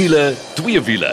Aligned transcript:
Wiele, 0.00 0.32
twee 0.56 0.80
wiele. 0.80 1.08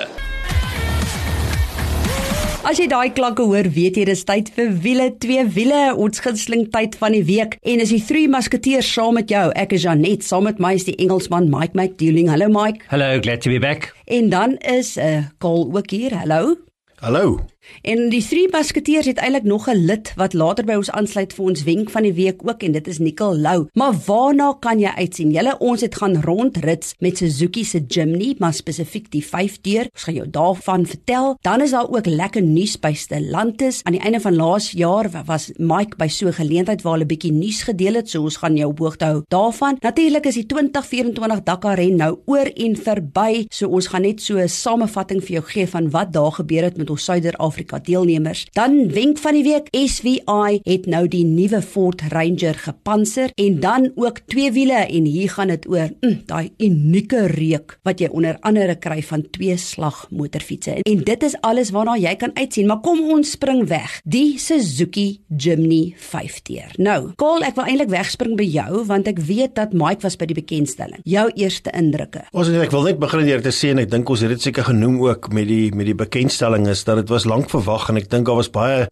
As 2.64 2.78
jy 2.80 2.86
daai 2.88 3.10
klanke 3.12 3.44
hoor, 3.44 3.68
weet 3.76 3.98
jy 4.00 4.06
dis 4.08 4.22
tyd 4.24 4.48
vir 4.56 4.70
wiele, 4.86 5.08
twee 5.20 5.44
wiele, 5.58 5.82
ons 6.00 6.24
gunsteling 6.24 6.64
tyd 6.72 6.96
van 7.02 7.18
die 7.18 7.26
week. 7.28 7.58
En 7.68 7.84
is 7.84 7.92
die 7.92 8.00
drie 8.00 8.30
musketeers 8.32 8.88
saam 8.88 9.20
met 9.20 9.28
jou. 9.34 9.44
Ek 9.60 9.76
is 9.76 9.84
Janet, 9.84 10.24
saam 10.24 10.48
met 10.48 10.64
my 10.64 10.72
is 10.80 10.88
die 10.88 10.96
Engelsman 11.04 11.52
Mike 11.52 11.76
McDouling. 11.76 12.32
Hallo 12.32 12.48
Mike. 12.48 12.88
Hello, 12.88 13.20
glad 13.20 13.44
to 13.44 13.52
be 13.52 13.60
back. 13.60 13.92
En 14.08 14.32
dan 14.32 14.56
is 14.64 14.96
'n 14.96 15.04
uh, 15.04 15.28
Cole 15.44 15.68
ook 15.68 15.92
hier. 15.92 16.16
Hallo. 16.16 16.56
Hallo. 17.04 17.44
En 17.82 18.10
die 18.10 18.22
drie 18.28 18.48
musketeers 18.52 19.06
het 19.06 19.18
eintlik 19.18 19.44
nog 19.44 19.68
'n 19.70 19.86
lid 19.86 20.14
wat 20.16 20.34
later 20.34 20.66
by 20.66 20.74
ons 20.74 20.92
aansluit 20.92 21.34
vir 21.34 21.46
ons 21.46 21.64
wenk 21.64 21.90
van 21.90 22.04
die 22.04 22.14
week 22.14 22.42
ook 22.44 22.64
en 22.64 22.72
dit 22.72 22.88
is 22.88 23.00
Nicole 23.00 23.38
Lou. 23.38 23.68
Maar 23.74 23.94
waarna 24.06 24.54
kan 24.60 24.80
jy 24.80 24.92
uitsien? 24.96 25.32
Julle 25.32 25.58
ons 25.60 25.82
het 25.82 25.96
gaan 25.96 26.22
rondrits 26.22 26.94
met 27.00 27.18
Suzuki 27.18 27.64
se 27.64 27.80
Jimny, 27.88 28.36
maar 28.40 28.54
spesifiek 28.54 29.12
die 29.12 29.26
5-deur. 29.26 29.88
Ons 29.94 30.04
gaan 30.04 30.14
jou 30.14 30.30
daarvan 30.30 30.86
vertel. 30.86 31.38
Dan 31.42 31.62
is 31.62 31.72
daar 31.72 31.90
ook 31.90 32.06
lekker 32.06 32.42
nuus 32.42 32.80
by 32.80 32.94
Stellantis. 32.94 33.82
Aan 33.84 33.94
die 33.94 34.02
einde 34.02 34.20
van 34.20 34.36
laas 34.36 34.72
jaar 34.72 35.10
was 35.26 35.52
Mike 35.58 35.98
by 35.98 36.08
so 36.08 36.28
'n 36.28 36.34
geleentheid 36.34 36.82
waar 36.82 36.94
hulle 36.94 37.06
'n 37.06 37.08
bietjie 37.08 37.32
nuus 37.32 37.64
gedeel 37.64 37.94
het, 37.94 38.10
so 38.10 38.22
ons 38.22 38.38
gaan 38.38 38.56
jou 38.56 38.70
op 38.70 38.80
hoogte 38.80 39.06
hou 39.06 39.24
daarvan. 39.28 39.78
Natuurlik 39.80 40.26
is 40.26 40.34
die 40.34 40.46
2024 40.46 41.44
Dakar 41.44 41.76
ren 41.76 41.96
nou 41.96 42.20
oor 42.26 42.52
en 42.56 42.76
verby, 42.76 43.46
so 43.50 43.68
ons 43.68 43.88
gaan 43.88 44.02
net 44.02 44.22
so 44.22 44.38
'n 44.38 44.48
samevatting 44.48 45.22
vir 45.22 45.32
jou 45.32 45.44
gee 45.44 45.68
van 45.68 45.90
wat 45.90 46.14
daar 46.14 46.32
gebeur 46.32 46.64
het 46.64 46.78
met 46.78 46.90
ons 46.90 47.04
Suider-Afrika 47.04 47.57
Suid-Afrika 47.58 47.80
deelnemers. 47.80 48.46
Dan 48.54 48.92
wenk 48.94 49.18
van 49.18 49.34
die 49.34 49.44
week, 49.44 49.70
SVI 49.72 50.60
het 50.64 50.86
nou 50.86 51.08
die 51.10 51.24
nuwe 51.26 51.62
Ford 51.62 52.02
Ranger 52.12 52.58
gepantser 52.62 53.32
en 53.36 53.60
dan 53.60 53.92
ook 53.96 54.20
twee 54.28 54.52
wiele 54.52 54.86
en 54.86 55.06
hier 55.06 55.30
gaan 55.30 55.48
dit 55.48 55.68
oor 55.70 55.90
mm, 56.02 56.22
daai 56.30 56.52
unieke 56.58 57.26
reuk 57.32 57.78
wat 57.88 58.02
jy 58.02 58.10
onder 58.12 58.38
andere 58.46 58.76
kry 58.76 59.02
van 59.02 59.26
twee 59.32 59.58
slag 59.58 60.06
motorfietsse. 60.12 60.80
En 60.84 61.04
dit 61.04 61.24
is 61.24 61.38
alles 61.42 61.72
waarna 61.74 61.98
jy 61.98 62.14
kan 62.16 62.34
uitsien, 62.38 62.68
maar 62.68 62.82
kom 62.86 63.02
ons 63.10 63.32
spring 63.38 63.66
weg. 63.70 64.00
Die 64.06 64.38
Suzuki 64.40 65.20
Jimny 65.30 65.96
5-deur. 65.98 66.78
Nou, 66.78 67.14
Kaal, 67.18 67.46
ek 67.48 67.58
wil 67.58 67.72
eintlik 67.72 67.92
wegspring 67.94 68.38
by 68.38 68.48
jou 68.48 68.84
want 68.88 69.10
ek 69.10 69.20
weet 69.26 69.56
dat 69.58 69.74
Mike 69.74 70.04
was 70.06 70.18
by 70.20 70.28
die 70.30 70.38
bekendstelling. 70.38 71.02
Jou 71.08 71.28
eerste 71.36 71.74
indrukke. 71.78 72.28
Ons 72.38 72.52
ek 72.54 72.74
wil 72.74 72.88
net 72.90 73.02
begin 73.02 73.26
deur 73.28 73.44
te 73.44 73.54
sê 73.56 73.74
en 73.74 73.82
ek 73.82 73.92
dink 73.92 74.10
ons 74.10 74.24
het 74.24 74.34
dit 74.36 74.48
seker 74.50 74.68
genoem 74.70 75.00
ook 75.04 75.32
met 75.34 75.48
die 75.50 75.74
met 75.76 75.90
die 75.90 75.98
bekendstelling 75.98 76.68
is 76.72 76.84
dat 76.88 77.02
dit 77.02 77.12
was 77.14 77.28
lank 77.28 77.47
verwag 77.50 77.90
en 77.90 77.98
ek 77.98 78.10
dink 78.10 78.26
daar 78.26 78.36
was 78.36 78.50
baie 78.50 78.88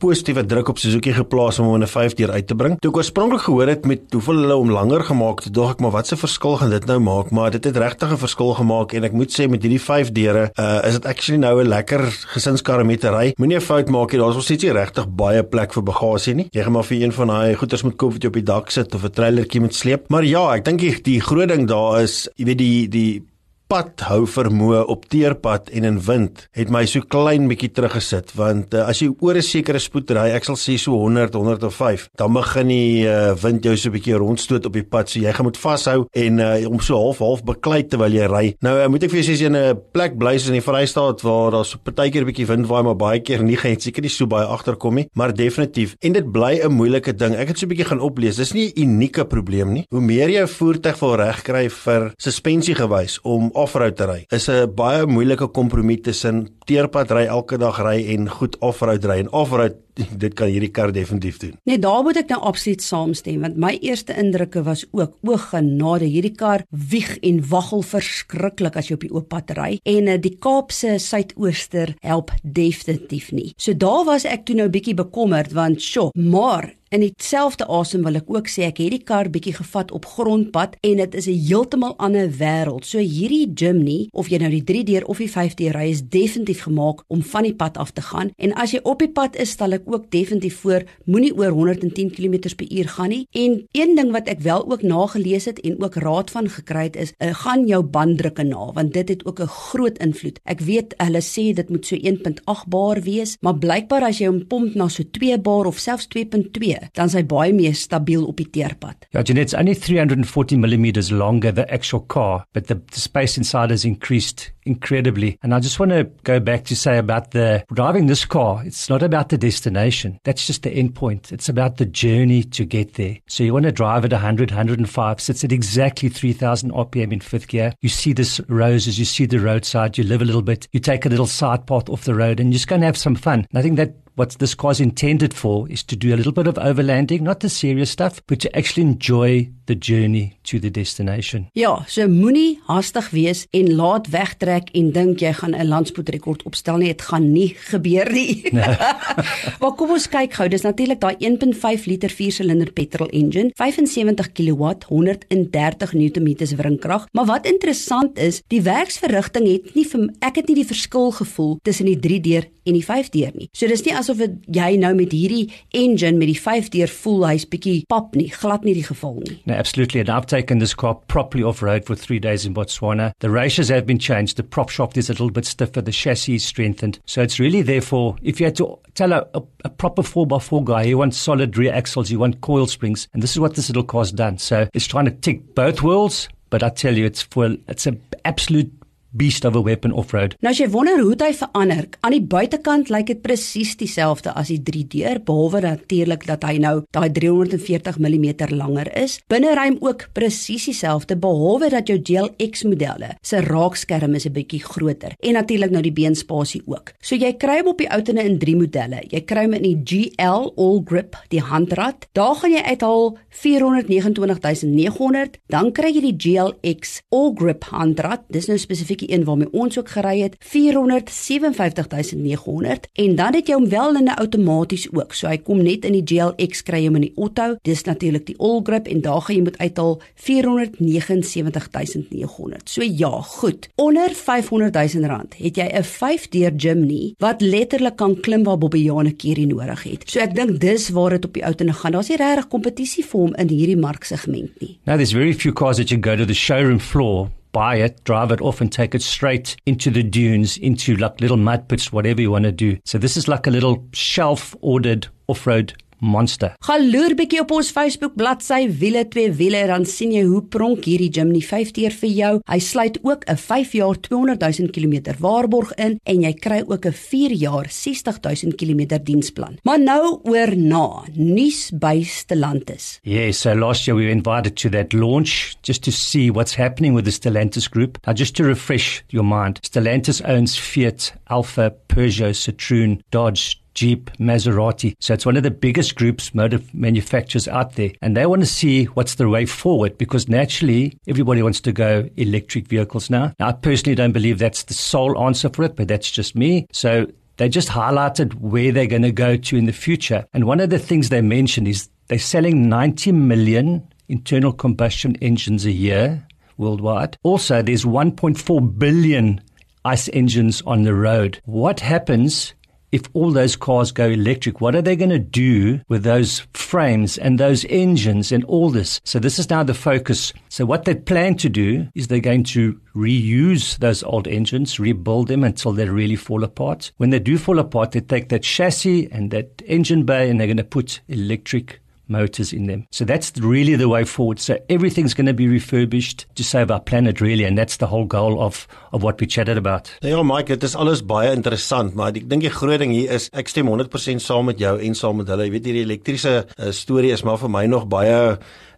positiewe 0.00 0.44
druk 0.46 0.68
op 0.68 0.78
Suzuki 0.78 1.12
geplaas 1.12 1.58
om 1.58 1.66
hom 1.66 1.76
in 1.80 1.82
'n 1.82 1.92
5 1.92 2.14
deur 2.14 2.30
uit 2.30 2.46
te 2.46 2.54
bring. 2.54 2.78
Toe 2.80 2.90
ek 2.90 2.96
oorspronklik 2.96 3.42
gehoor 3.46 3.68
het 3.68 3.86
met 3.86 4.00
hoeveel 4.12 4.42
hulle 4.42 4.54
hom 4.54 4.70
langer 4.70 5.04
gemaak 5.04 5.44
het, 5.44 5.54
dink 5.54 5.70
ek 5.70 5.80
maar 5.80 5.90
wat 5.90 6.06
se 6.06 6.16
verskil 6.16 6.56
gaan 6.56 6.70
dit 6.70 6.86
nou 6.86 6.98
maak? 6.98 7.30
Maar 7.30 7.50
dit 7.50 7.64
het 7.64 7.76
regtig 7.76 8.12
'n 8.12 8.16
verskil 8.16 8.54
gemaak 8.54 8.92
en 8.92 9.04
ek 9.04 9.12
moet 9.12 9.30
sê 9.30 9.48
met 9.48 9.62
hierdie 9.62 9.80
5 9.80 10.12
deure, 10.12 10.50
uh, 10.58 10.80
is 10.84 10.92
dit 10.92 11.06
actually 11.06 11.40
nou 11.40 11.62
'n 11.62 11.68
lekker 11.68 12.02
gesinskar 12.34 12.84
met 12.84 13.00
te 13.00 13.10
ry. 13.10 13.34
Moenie 13.36 13.56
'n 13.56 13.60
fout 13.60 13.88
maak 13.88 14.12
nie, 14.12 14.20
daar's 14.20 14.36
ons 14.36 14.50
net 14.50 14.62
nie 14.62 14.72
regtig 14.72 15.06
baie 15.08 15.42
plek 15.42 15.72
vir 15.72 15.82
bagasie 15.82 16.34
nie. 16.34 16.48
Jy 16.50 16.62
gaan 16.62 16.72
maar 16.72 16.84
vir 16.84 17.02
een 17.02 17.12
van 17.12 17.28
daai 17.28 17.54
goeders 17.54 17.82
moet 17.82 17.96
koop 17.96 18.12
wat 18.12 18.22
jy 18.22 18.28
op 18.28 18.38
die 18.40 18.42
dak 18.42 18.70
sit 18.70 18.94
of 18.94 19.04
'n 19.04 19.10
trailertjie 19.10 19.60
moet 19.60 19.74
sleep. 19.74 20.08
Maar 20.08 20.24
ja, 20.24 20.54
ek 20.54 20.64
dink 20.64 20.80
die, 20.80 20.94
die 21.02 21.20
groot 21.20 21.48
ding 21.48 21.66
daar 21.68 22.02
is, 22.02 22.28
jy 22.36 22.44
weet 22.44 22.58
die 22.58 22.88
die 22.88 23.22
pad 23.66 24.04
hou 24.06 24.22
vermoë 24.30 24.84
op 24.92 25.08
teerpad 25.10 25.70
en 25.74 25.84
in 25.88 25.98
wind 26.06 26.44
het 26.54 26.70
my 26.70 26.84
so 26.86 27.02
klein 27.02 27.48
bietjie 27.50 27.72
teruggesit 27.74 28.30
want 28.38 28.74
uh, 28.78 28.86
as 28.86 29.00
jy 29.02 29.08
oor 29.18 29.34
'n 29.34 29.42
sekere 29.42 29.80
spoed 29.82 30.10
ry 30.14 30.30
ek 30.36 30.46
sal 30.46 30.54
sê 30.54 30.76
so 30.78 30.94
100 30.94 31.34
105 31.34 32.08
dan 32.14 32.32
begin 32.32 32.70
die 32.70 33.06
uh, 33.10 33.34
wind 33.42 33.64
jou 33.66 33.74
so 33.76 33.88
'n 33.90 33.96
bietjie 33.96 34.14
rondstoot 34.14 34.66
op 34.66 34.72
die 34.72 34.84
pad. 34.86 35.10
So 35.10 35.18
jy 35.20 35.32
gaan 35.32 35.46
moet 35.46 35.58
vashou 35.58 36.06
en 36.14 36.38
uh, 36.38 36.68
om 36.70 36.80
so 36.80 36.94
half 36.94 37.18
half 37.18 37.42
beklei 37.42 37.82
terwyl 37.82 38.12
jy 38.12 38.26
ry. 38.30 38.54
Nou 38.62 38.76
uh, 38.78 38.88
moet 38.88 39.02
ek 39.02 39.10
vir 39.10 39.20
jou 39.22 39.26
sê 39.26 39.34
as 39.34 39.42
jy 39.42 39.50
in 39.50 39.56
'n 39.56 39.80
plek 39.92 40.16
bly 40.18 40.38
soos 40.38 40.52
in 40.54 40.60
die 40.60 40.66
Vrystaat 40.66 41.22
waar 41.26 41.50
daar 41.50 41.64
so 41.64 41.78
partykeer 41.82 42.22
'n 42.22 42.30
bietjie 42.30 42.46
wind 42.46 42.66
waai 42.70 42.82
maar 42.82 42.96
baie 42.96 43.20
keer 43.20 43.42
nie 43.42 43.56
gaan 43.60 43.74
jy 43.74 43.90
seker 43.90 44.02
nie 44.02 44.14
so 44.14 44.26
baie 44.26 44.46
agterkom 44.46 44.94
nie 44.94 45.08
maar 45.14 45.34
definitief. 45.34 45.96
En 46.02 46.12
dit 46.12 46.30
bly 46.32 46.62
'n 46.62 46.70
moeilike 46.70 47.16
ding. 47.16 47.34
Ek 47.34 47.48
het 47.48 47.58
so 47.58 47.66
'n 47.66 47.74
bietjie 47.74 47.90
gaan 47.90 48.00
oplees. 48.00 48.36
Dis 48.36 48.54
nie 48.54 48.70
'n 48.70 48.82
unieke 48.86 49.24
probleem 49.24 49.72
nie. 49.72 49.86
Hoe 49.90 50.00
meer 50.00 50.28
jy 50.30 50.42
'n 50.42 50.48
voertuig 50.48 51.00
wil 51.00 51.16
regkry 51.16 51.68
vir 51.68 52.12
suspensie 52.18 52.74
gewys 52.74 53.18
om 53.22 53.50
offroad 53.56 53.96
te 53.96 54.06
ry. 54.06 54.20
Is 54.30 54.48
'n 54.48 54.72
baie 54.74 55.06
moeilike 55.06 55.48
kompromie 55.48 56.00
tussen 56.00 56.55
teerpad 56.66 57.12
ry 57.14 57.24
elke 57.30 57.58
dag 57.62 57.78
ry 57.82 57.98
en 58.14 58.28
goed 58.28 58.56
offroad 58.64 59.04
ry 59.06 59.20
en 59.22 59.32
offroad 59.32 59.78
dit 60.22 60.34
kan 60.36 60.50
hierdie 60.50 60.72
kar 60.74 60.92
definitief 60.92 61.38
doen. 61.40 61.54
Nee, 61.68 61.78
daar 61.80 62.02
moet 62.04 62.18
ek 62.20 62.32
nou 62.34 62.40
absoluut 62.50 62.84
saamstem 62.84 63.44
want 63.46 63.58
my 63.60 63.74
eerste 63.80 64.16
indrukke 64.18 64.62
was 64.66 64.84
ook 64.92 65.16
o 65.24 65.38
genade, 65.40 66.08
hierdie 66.10 66.34
kar 66.36 66.66
wieg 66.70 67.16
en 67.24 67.40
waggel 67.50 67.84
verskriklik 67.86 68.76
as 68.76 68.90
jy 68.90 68.98
op 68.98 69.06
die 69.06 69.12
oop 69.14 69.30
pad 69.32 69.54
ry 69.56 69.70
en 69.88 70.10
uh, 70.12 70.18
die 70.20 70.36
Kaapse 70.42 70.98
suidooster 71.02 71.94
help 72.04 72.32
definitief 72.42 73.32
nie. 73.32 73.52
So 73.56 73.72
daar 73.72 74.04
was 74.08 74.28
ek 74.28 74.46
toe 74.46 74.58
nou 74.58 74.68
bietjie 74.72 74.96
bekommerd 74.98 75.56
want 75.56 75.82
sjo, 75.82 76.10
maar 76.14 76.74
In 76.94 77.02
dieselfde 77.02 77.66
asem 77.66 78.04
wil 78.06 78.14
ek 78.20 78.28
ook 78.30 78.46
sê 78.46 78.68
ek 78.68 78.76
het 78.78 78.92
die 78.94 79.02
kar 79.02 79.26
bietjie 79.34 79.56
gevat 79.56 79.90
op 79.90 80.04
grondpad 80.06 80.76
en 80.86 81.00
dit 81.02 81.14
is 81.18 81.26
'n 81.26 81.42
heeltemal 81.48 81.96
ander 81.98 82.30
wêreld. 82.30 82.84
So 82.86 82.98
hierdie 82.98 83.50
Jimny 83.52 84.08
of 84.12 84.28
jy 84.28 84.38
nou 84.38 84.50
die 84.50 84.62
3 84.62 84.84
deur 84.84 85.04
of 85.04 85.18
die 85.18 85.30
5 85.30 85.54
deur 85.54 85.74
ry 85.74 85.90
is 85.90 86.02
definitief 86.02 86.55
gemaak 86.62 87.02
om 87.06 87.22
van 87.22 87.42
die 87.42 87.54
pad 87.54 87.76
af 87.76 87.90
te 87.90 88.02
gaan. 88.02 88.30
En 88.36 88.54
as 88.54 88.70
jy 88.70 88.80
op 88.82 88.98
die 88.98 89.10
pad 89.12 89.36
is, 89.36 89.50
stel 89.50 89.72
ek 89.72 89.86
ook 89.86 90.10
definitief 90.10 90.60
voor 90.60 90.84
moenie 91.04 91.34
oor 91.36 91.50
110 91.50 92.10
km/h 92.10 92.86
gaan 92.96 93.08
nie. 93.08 93.26
En 93.30 93.66
een 93.72 93.94
ding 93.96 94.12
wat 94.12 94.28
ek 94.28 94.40
wel 94.40 94.70
ook 94.70 94.82
nagelees 94.82 95.44
het 95.44 95.60
en 95.60 95.82
ook 95.82 95.94
raad 95.94 96.30
van 96.30 96.48
gekry 96.48 96.84
het 96.88 96.96
is, 96.96 97.12
uh, 97.18 97.34
gaan 97.34 97.66
jou 97.66 97.82
banddrukke 97.82 98.42
na 98.42 98.72
want 98.74 98.92
dit 98.92 99.08
het 99.08 99.26
ook 99.26 99.40
'n 99.40 99.46
groot 99.46 99.98
invloed. 99.98 100.40
Ek 100.44 100.60
weet 100.60 100.94
hulle 100.96 101.22
sê 101.22 101.54
dit 101.54 101.68
moet 101.68 101.86
so 101.86 101.96
1.8 101.96 102.68
bar 102.68 103.00
wees, 103.00 103.36
maar 103.40 103.58
blykbaar 103.58 104.02
as 104.02 104.18
jy 104.18 104.26
hom 104.26 104.46
pomp 104.46 104.74
na 104.74 104.88
so 104.88 105.02
2 105.10 105.38
bar 105.38 105.66
of 105.66 105.78
selfs 105.78 106.06
2.2 106.06 106.76
dan 106.92 107.06
is 107.06 107.14
hy 107.14 107.24
baie 107.24 107.52
meer 107.52 107.74
stabiel 107.74 108.24
op 108.26 108.36
die 108.36 108.48
teerpad. 108.50 109.06
Yeah, 109.10 109.24
Janet's 109.24 109.54
only 109.54 109.74
340 109.74 110.58
millimeters 110.58 111.10
longer 111.10 111.52
the 111.54 111.66
actual 111.70 112.04
car, 112.06 112.44
but 112.52 112.66
the, 112.66 112.80
the 112.92 113.00
space 113.00 113.36
inside 113.36 113.70
has 113.70 113.84
increased 113.84 114.52
incredibly. 114.66 115.38
And 115.42 115.54
I 115.54 115.60
just 115.60 115.78
want 115.78 115.92
to 115.92 116.04
go 116.24 116.40
back 116.40 116.64
to 116.64 116.76
say 116.76 116.98
about 116.98 117.30
the 117.30 117.64
driving 117.72 118.06
this 118.06 118.24
car, 118.24 118.62
it's 118.64 118.88
not 118.88 119.02
about 119.02 119.28
the 119.28 119.38
destination. 119.38 120.20
That's 120.24 120.46
just 120.46 120.62
the 120.62 120.70
end 120.70 120.94
point. 120.94 121.32
It's 121.32 121.48
about 121.48 121.76
the 121.76 121.86
journey 121.86 122.42
to 122.44 122.64
get 122.64 122.94
there. 122.94 123.18
So 123.28 123.44
you 123.44 123.52
want 123.52 123.64
to 123.64 123.72
drive 123.72 124.04
at 124.04 124.12
100, 124.12 124.50
105, 124.50 125.20
sits 125.20 125.44
at 125.44 125.52
exactly 125.52 126.08
3000 126.08 126.72
RPM 126.72 127.12
in 127.12 127.20
fifth 127.20 127.48
gear. 127.48 127.74
You 127.80 127.88
see 127.88 128.12
this 128.12 128.40
roses, 128.48 128.98
you 128.98 129.04
see 129.04 129.26
the 129.26 129.40
roadside, 129.40 129.98
you 129.98 130.04
live 130.04 130.22
a 130.22 130.24
little 130.24 130.42
bit, 130.42 130.68
you 130.72 130.80
take 130.80 131.06
a 131.06 131.08
little 131.08 131.26
side 131.26 131.66
path 131.66 131.88
off 131.88 132.04
the 132.04 132.14
road 132.14 132.40
and 132.40 132.50
you're 132.50 132.58
just 132.58 132.68
going 132.68 132.80
to 132.80 132.86
have 132.86 132.96
some 132.96 133.14
fun. 133.14 133.46
And 133.50 133.58
I 133.58 133.62
think 133.62 133.76
that 133.76 133.94
what 134.16 134.38
this 134.38 134.54
car 134.54 134.72
is 134.72 134.80
intended 134.80 135.32
for 135.34 135.68
is 135.70 135.84
to 135.84 135.96
do 135.96 136.12
a 136.12 136.16
little 136.16 136.32
bit 136.32 136.46
of 136.46 136.56
overlanding, 136.56 137.20
not 137.20 137.40
the 137.40 137.48
serious 137.48 137.90
stuff, 137.90 138.20
but 138.26 138.40
to 138.40 138.56
actually 138.56 138.82
enjoy 138.82 139.48
the 139.66 139.74
journey 139.74 140.38
to 140.44 140.58
the 140.58 140.70
destination. 140.70 141.48
Ja, 141.52 141.84
so 141.88 142.06
moenie 142.08 142.58
haastig 142.68 143.10
wees 143.10 143.44
en 143.56 143.72
laat 143.76 144.08
wegtrek 144.14 144.70
en 144.78 144.92
dink 144.94 145.20
jy 145.20 145.32
gaan 145.36 145.54
'n 145.54 145.68
landspoedrekord 145.68 146.42
opstel 146.46 146.78
nie. 146.78 146.88
Dit 146.88 147.02
gaan 147.02 147.32
nie 147.32 147.48
gebeur 147.72 148.10
nie. 148.12 148.48
Nee. 148.52 148.76
maar 149.60 149.74
kom 149.76 149.90
ons 149.90 150.08
kyk 150.08 150.32
gou. 150.32 150.48
Dis 150.48 150.62
natuurlik 150.62 151.00
daai 151.00 151.16
1.5 151.20 151.86
liter 151.86 152.10
4-silinder 152.10 152.72
petrol 152.72 153.10
engine, 153.12 153.50
75 153.54 154.32
kW, 154.32 154.72
130 154.88 155.92
Nm 155.92 156.56
wringkrag. 156.56 157.08
Maar 157.12 157.26
wat 157.26 157.46
interessant 157.46 158.18
is, 158.18 158.42
die 158.48 158.62
werksverrigting 158.62 159.46
het 159.50 159.74
nie 159.74 159.84
vir 159.84 160.08
ek 160.20 160.36
het 160.36 160.48
nie 160.48 160.62
die 160.62 160.68
verskil 160.68 161.10
gevoel 161.10 161.58
tussen 161.62 161.86
die 161.86 161.98
3-deur 161.98 162.46
en 162.66 162.74
die 162.74 162.84
5-deur 162.84 163.34
nie. 163.34 163.48
So 163.54 163.68
dis 163.70 163.84
nie 163.86 163.94
asof 164.06 164.22
het, 164.22 164.36
jy 164.54 164.76
nou 164.78 164.92
met 164.96 165.12
hierdie 165.14 165.50
engine 165.74 166.20
met 166.20 166.30
die 166.30 166.38
5-deur 166.38 166.90
voel 167.02 167.26
hy's 167.32 167.46
bietjie 167.50 167.80
pap 167.90 168.14
nie, 168.18 168.28
glad 168.30 168.64
nie 168.66 168.76
die 168.76 168.86
geval 168.86 169.18
nie. 169.24 169.38
No, 169.50 169.54
absolutely. 169.58 170.00
And 170.00 170.10
I've 170.10 170.30
taken 170.30 170.62
this 170.62 170.74
car 170.74 170.94
properly 171.10 171.42
off 171.44 171.62
road 171.62 171.86
for 171.86 171.96
3 171.96 172.20
days 172.20 172.46
in 172.46 172.54
Botswana. 172.54 173.12
The 173.20 173.30
ratios 173.30 173.68
have 173.68 173.86
been 173.86 173.98
changed. 173.98 174.36
The 174.36 174.44
prop 174.44 174.70
shaft 174.70 174.96
is 174.96 175.10
a 175.10 175.12
little 175.12 175.30
bit 175.30 175.46
stiffer, 175.46 175.82
the 175.82 175.92
chassis 175.92 176.36
is 176.36 176.44
strengthened. 176.44 177.00
So 177.06 177.22
it's 177.22 177.40
really 177.40 177.62
therefore 177.62 178.16
if 178.22 178.40
you 178.40 178.46
had 178.46 178.56
to 178.56 178.78
tell 178.94 179.12
a, 179.12 179.26
a, 179.34 179.42
a 179.64 179.68
proper 179.68 180.02
4x4 180.02 180.64
guy 180.64 180.84
he 180.84 180.94
wants 180.94 181.18
solid 181.18 181.56
rear 181.56 181.72
axles, 181.72 182.08
he 182.08 182.16
wants 182.16 182.38
coil 182.40 182.66
springs, 182.66 183.08
and 183.12 183.22
this 183.22 183.32
is 183.32 183.40
what 183.40 183.54
this 183.54 183.68
little 183.68 183.84
car's 183.84 184.12
done. 184.12 184.38
So 184.38 184.68
it's 184.72 184.86
trying 184.86 185.06
to 185.06 185.10
tick 185.10 185.54
both 185.54 185.82
worlds, 185.82 186.28
but 186.50 186.62
I 186.62 186.68
tell 186.68 186.96
you 186.96 187.04
it's 187.04 187.22
for 187.22 187.56
it's 187.68 187.86
an 187.86 188.00
absolute 188.24 188.72
beast 189.16 189.44
of 189.44 189.56
a 189.56 189.62
weapon 189.62 189.92
off-road. 189.92 190.36
Nou 190.44 190.52
as 190.52 190.60
jy 190.60 190.68
wonder 190.72 191.00
hoe 191.02 191.16
hy 191.16 191.32
verander, 191.36 191.86
aan 192.00 192.14
die 192.14 192.22
buitekant 192.22 192.90
lyk 192.92 193.08
dit 193.10 193.22
presies 193.24 193.74
dieselfde 193.80 194.32
as 194.36 194.50
die 194.52 194.60
3-deur, 194.62 195.22
behalwe 195.26 195.60
natuurlik 195.64 196.26
dat 196.28 196.44
hy 196.44 196.58
nou 196.62 196.84
daai 196.94 197.08
340 197.12 197.98
mm 197.98 198.26
langer 198.52 198.90
is. 198.96 199.18
Binneruim 199.32 199.78
ook 199.80 200.08
presies 200.16 200.68
dieselfde, 200.70 201.16
behalwe 201.16 201.70
dat 201.72 201.88
jou 201.90 201.98
GLX 201.98 202.64
modelle 202.68 203.16
se 203.22 203.40
raakskerm 203.40 204.14
is 204.14 204.26
'n 204.26 204.32
bietjie 204.32 204.62
groter 204.62 205.14
en 205.20 205.32
natuurlik 205.32 205.70
nou 205.70 205.82
die 205.82 205.92
beenspasie 205.92 206.62
ook. 206.66 206.92
So 207.00 207.16
jy 207.16 207.36
kry 207.36 207.58
hom 207.60 207.68
op 207.68 207.78
die 207.78 207.90
outene 207.90 208.24
in 208.24 208.38
3 208.38 208.56
modelle. 208.56 209.02
Jy 209.10 209.24
kry 209.24 209.44
hom 209.44 209.54
in 209.54 209.62
die 209.62 209.80
GL 209.84 210.52
All 210.56 210.82
Grip, 210.84 211.16
die 211.28 211.40
handrat. 211.40 212.06
Daar 212.12 212.34
gaan 212.34 212.52
jy 212.52 212.62
uithaal 212.62 213.18
429900, 213.30 215.38
dan 215.48 215.72
kry 215.72 215.90
jy 215.94 216.00
die 216.12 216.16
GLX 216.16 217.00
All 217.10 217.34
Grip 217.34 217.64
handrat. 217.64 218.20
Dis 218.32 218.46
nou 218.46 218.58
spesifiek 218.58 219.05
die 219.06 219.14
een 219.14 219.24
waarmee 219.24 219.52
ons 219.52 219.78
ook 219.78 219.88
gery 219.94 220.20
het, 220.20 220.36
457900 220.38 222.88
en 222.92 223.14
dan 223.16 223.34
het 223.34 223.46
jy 223.48 223.54
hom 223.54 223.68
wel 223.68 223.96
in 223.96 224.04
'n 224.04 224.18
outomaties 224.18 224.92
ook. 224.92 225.14
So 225.14 225.28
hy 225.28 225.38
kom 225.38 225.62
net 225.62 225.84
in 225.84 225.92
die 225.92 226.04
GLX 226.04 226.62
kry 226.62 226.84
hom 226.84 226.94
in 226.94 227.00
die 227.00 227.12
Otto. 227.14 227.56
Dis 227.62 227.84
natuurlik 227.84 228.26
die 228.26 228.38
all 228.38 228.60
grip 228.62 228.88
en 228.88 229.00
daar 229.00 229.20
gaan 229.20 229.36
jy 229.36 229.42
moet 229.42 229.58
uithaal 229.58 230.00
479900. 230.14 232.68
So 232.68 232.82
ja, 232.82 233.20
goed. 233.20 233.68
Onder 233.74 234.14
500000 234.14 235.04
rand 235.04 235.36
het 235.36 235.56
jy 235.56 235.68
'n 235.72 235.84
5-deur 235.84 236.54
Jimny 236.56 237.14
wat 237.18 237.40
letterlik 237.40 237.96
kan 237.96 238.20
klim 238.20 238.42
waar 238.42 238.58
Bobbie 238.58 238.82
Jane 238.82 239.12
Kerry 239.12 239.44
nodig 239.44 239.82
het. 239.82 240.10
So 240.10 240.20
ek 240.20 240.34
dink 240.34 240.60
dis 240.60 240.88
waar 240.88 241.10
dit 241.10 241.24
op 241.24 241.32
die 241.32 241.44
ou 241.44 241.54
te 241.54 241.72
gaan. 241.72 241.92
Daar's 241.92 242.08
nie 242.08 242.16
regtig 242.16 242.48
kompetisie 242.48 243.04
vir 243.04 243.20
hom 243.20 243.34
in 243.34 243.48
hierdie 243.48 243.76
marksegment 243.76 244.60
nie. 244.60 244.78
Now 244.84 244.96
there's 244.96 245.12
very 245.12 245.32
few 245.32 245.52
cars 245.52 245.76
that 245.76 245.90
you 245.90 246.00
go 246.00 246.16
to 246.16 246.24
the 246.24 246.34
showroom 246.34 246.80
floor 246.80 247.30
buy 247.56 247.76
it, 247.76 248.04
drive 248.04 248.30
it 248.32 248.42
off, 248.42 248.60
and 248.60 248.70
take 248.70 248.94
it 248.94 249.00
straight 249.00 249.56
into 249.64 249.90
the 249.90 250.02
dunes, 250.02 250.58
into 250.58 250.94
like 250.96 251.22
little 251.22 251.38
mud 251.38 251.66
pits, 251.70 251.90
whatever 251.90 252.20
you 252.20 252.30
want 252.30 252.44
to 252.44 252.52
do. 252.52 252.76
So 252.84 252.98
this 252.98 253.16
is 253.16 253.28
like 253.28 253.46
a 253.46 253.50
little 253.50 253.82
shelf 253.94 254.54
ordered 254.60 255.08
off 255.26 255.46
road 255.46 255.72
monster. 256.00 256.54
Gaan 256.66 256.90
loer 256.90 257.14
bietjie 257.14 257.40
op 257.40 257.50
ons 257.50 257.70
Facebook 257.70 258.14
bladsy 258.16 258.66
Wiele 258.80 259.04
twee 259.08 259.32
wiele 259.32 259.64
dan 259.66 259.84
sien 259.88 260.12
jy 260.12 260.24
hoe 260.28 260.42
pronk 260.42 260.84
hierdie 260.84 261.10
Jimny 261.10 261.42
5-deur 261.44 261.94
vir 262.00 262.12
jou. 262.12 262.32
Hy 262.46 262.58
sluit 262.60 262.98
ook 263.02 263.24
'n 263.26 263.36
5 263.36 263.72
jaar 263.72 264.00
200 264.00 264.40
000 264.58 264.70
km 264.70 265.16
waarborg 265.18 265.72
in 265.78 265.98
en 266.04 266.22
jy 266.22 266.32
kry 266.32 266.62
ook 266.66 266.86
'n 266.86 266.92
4 266.92 267.32
jaar 267.32 267.66
60 267.70 268.20
000 268.20 268.52
km 268.56 268.98
diensplan. 269.02 269.58
Maar 269.62 269.80
nou 269.80 270.20
oor 270.24 270.56
na 270.56 271.02
nuus 271.14 271.70
by 271.72 272.02
Stellantis. 272.02 272.98
Yes, 273.02 273.40
so 273.40 273.54
last 273.54 273.86
year 273.86 273.96
we 273.96 274.04
were 274.04 274.12
invited 274.12 274.56
to 274.56 274.68
that 274.68 274.92
launch 274.92 275.56
just 275.62 275.82
to 275.82 275.90
see 275.90 276.30
what's 276.30 276.56
happening 276.56 276.94
with 276.94 277.04
the 277.04 277.12
Stellantis 277.12 277.68
group. 277.68 277.98
Now 278.06 278.14
just 278.14 278.34
to 278.36 278.44
refresh 278.44 279.02
your 279.08 279.24
mind, 279.24 279.58
Stellantis 279.62 280.20
owns 280.24 280.58
Fiat, 280.58 281.14
Alfa, 281.26 281.72
Peugeot, 281.88 282.34
Citroën, 282.34 283.00
Dodge, 283.10 283.56
Jeep, 283.76 284.10
Maserati. 284.18 284.96
So 285.00 285.12
it's 285.12 285.26
one 285.26 285.36
of 285.36 285.42
the 285.42 285.50
biggest 285.50 285.94
groups, 285.96 286.34
motor 286.34 286.60
manufacturers 286.72 287.46
out 287.46 287.74
there. 287.74 287.90
And 288.00 288.16
they 288.16 288.24
want 288.24 288.40
to 288.40 288.46
see 288.46 288.86
what's 288.86 289.16
the 289.16 289.28
way 289.28 289.44
forward 289.44 289.98
because 289.98 290.28
naturally 290.28 290.98
everybody 291.06 291.42
wants 291.42 291.60
to 291.60 291.72
go 291.72 292.08
electric 292.16 292.68
vehicles 292.68 293.10
now. 293.10 293.34
now 293.38 293.48
I 293.48 293.52
personally 293.52 293.94
don't 293.94 294.12
believe 294.12 294.38
that's 294.38 294.64
the 294.64 294.74
sole 294.74 295.22
answer 295.22 295.50
for 295.50 295.64
it, 295.64 295.76
but 295.76 295.88
that's 295.88 296.10
just 296.10 296.34
me. 296.34 296.66
So 296.72 297.06
they 297.36 297.50
just 297.50 297.68
highlighted 297.68 298.32
where 298.34 298.72
they're 298.72 298.86
going 298.86 299.02
to 299.02 299.12
go 299.12 299.36
to 299.36 299.56
in 299.56 299.66
the 299.66 299.72
future. 299.72 300.24
And 300.32 300.46
one 300.46 300.60
of 300.60 300.70
the 300.70 300.78
things 300.78 301.10
they 301.10 301.20
mentioned 301.20 301.68
is 301.68 301.90
they're 302.08 302.18
selling 302.18 302.70
90 302.70 303.12
million 303.12 303.86
internal 304.08 304.54
combustion 304.54 305.16
engines 305.16 305.66
a 305.66 305.70
year 305.70 306.26
worldwide. 306.56 307.18
Also, 307.22 307.60
there's 307.60 307.84
1.4 307.84 308.78
billion 308.78 309.42
ICE 309.84 310.08
engines 310.12 310.62
on 310.62 310.82
the 310.82 310.94
road. 310.94 311.40
What 311.44 311.80
happens 311.80 312.54
if 312.96 313.02
all 313.12 313.30
those 313.30 313.56
cars 313.56 313.92
go 313.92 314.08
electric, 314.08 314.62
what 314.62 314.74
are 314.74 314.80
they 314.80 314.96
going 314.96 315.10
to 315.10 315.18
do 315.18 315.78
with 315.86 316.02
those 316.02 316.46
frames 316.54 317.18
and 317.18 317.38
those 317.38 317.66
engines 317.66 318.32
and 318.32 318.42
all 318.44 318.70
this? 318.70 319.02
So 319.04 319.18
this 319.18 319.38
is 319.38 319.50
now 319.50 319.62
the 319.62 319.74
focus. 319.74 320.32
So 320.48 320.64
what 320.64 320.86
they 320.86 320.94
plan 320.94 321.36
to 321.36 321.50
do 321.50 321.88
is 321.94 322.08
they're 322.08 322.20
going 322.20 322.44
to 322.44 322.80
reuse 322.94 323.76
those 323.80 324.02
old 324.02 324.26
engines, 324.26 324.80
rebuild 324.80 325.28
them 325.28 325.44
until 325.44 325.72
they 325.72 325.86
really 325.86 326.16
fall 326.16 326.42
apart. 326.42 326.90
When 326.96 327.10
they 327.10 327.18
do 327.18 327.36
fall 327.36 327.58
apart, 327.58 327.92
they 327.92 328.00
take 328.00 328.30
that 328.30 328.42
chassis 328.42 329.12
and 329.12 329.30
that 329.30 329.60
engine 329.66 330.06
bay 330.06 330.30
and 330.30 330.40
they're 330.40 330.46
going 330.46 330.56
to 330.56 330.64
put 330.64 331.02
electric 331.08 331.82
motors 332.08 332.52
in 332.52 332.66
them. 332.66 332.86
So 332.90 333.04
that's 333.04 333.32
really 333.38 333.76
the 333.76 333.88
way 333.88 334.04
forward. 334.04 334.38
So 334.38 334.58
everything's 334.68 335.14
going 335.14 335.26
to 335.26 335.34
be 335.34 335.48
refurbished 335.48 336.26
to 336.34 336.44
save 336.44 336.70
our 336.70 336.80
planet 336.80 337.20
really 337.20 337.44
and 337.44 337.56
that's 337.58 337.76
the 337.78 337.86
whole 337.86 338.04
goal 338.04 338.40
of 338.40 338.66
of 338.92 339.02
what 339.02 339.20
we 339.20 339.26
chatted 339.26 339.56
about. 339.56 339.90
Ja 340.00 340.22
Mike, 340.22 340.46
dit 340.46 340.62
is 340.62 340.76
alles 340.76 341.02
baie 341.06 341.32
interessant, 341.32 341.94
maar 341.94 342.14
ek 342.16 342.28
dink 342.30 342.46
die 342.46 342.52
groot 342.52 342.80
ding 342.80 342.94
hier 342.94 343.12
is 343.16 343.28
ek 343.36 343.50
stem 343.52 343.68
100% 343.70 344.22
saam 344.22 344.48
met 344.50 344.60
jou 344.62 344.76
en 344.78 344.94
saam 344.94 345.20
met 345.20 345.28
hulle. 345.32 345.48
Jy 345.48 345.56
weet 345.56 345.68
hierdie 345.70 345.84
elektriese 345.86 346.36
uh, 346.44 346.70
storie 346.72 347.12
is 347.12 347.24
maar 347.26 347.40
vir 347.42 347.52
my 347.52 347.66
nog 347.70 347.88
baie 347.90 348.16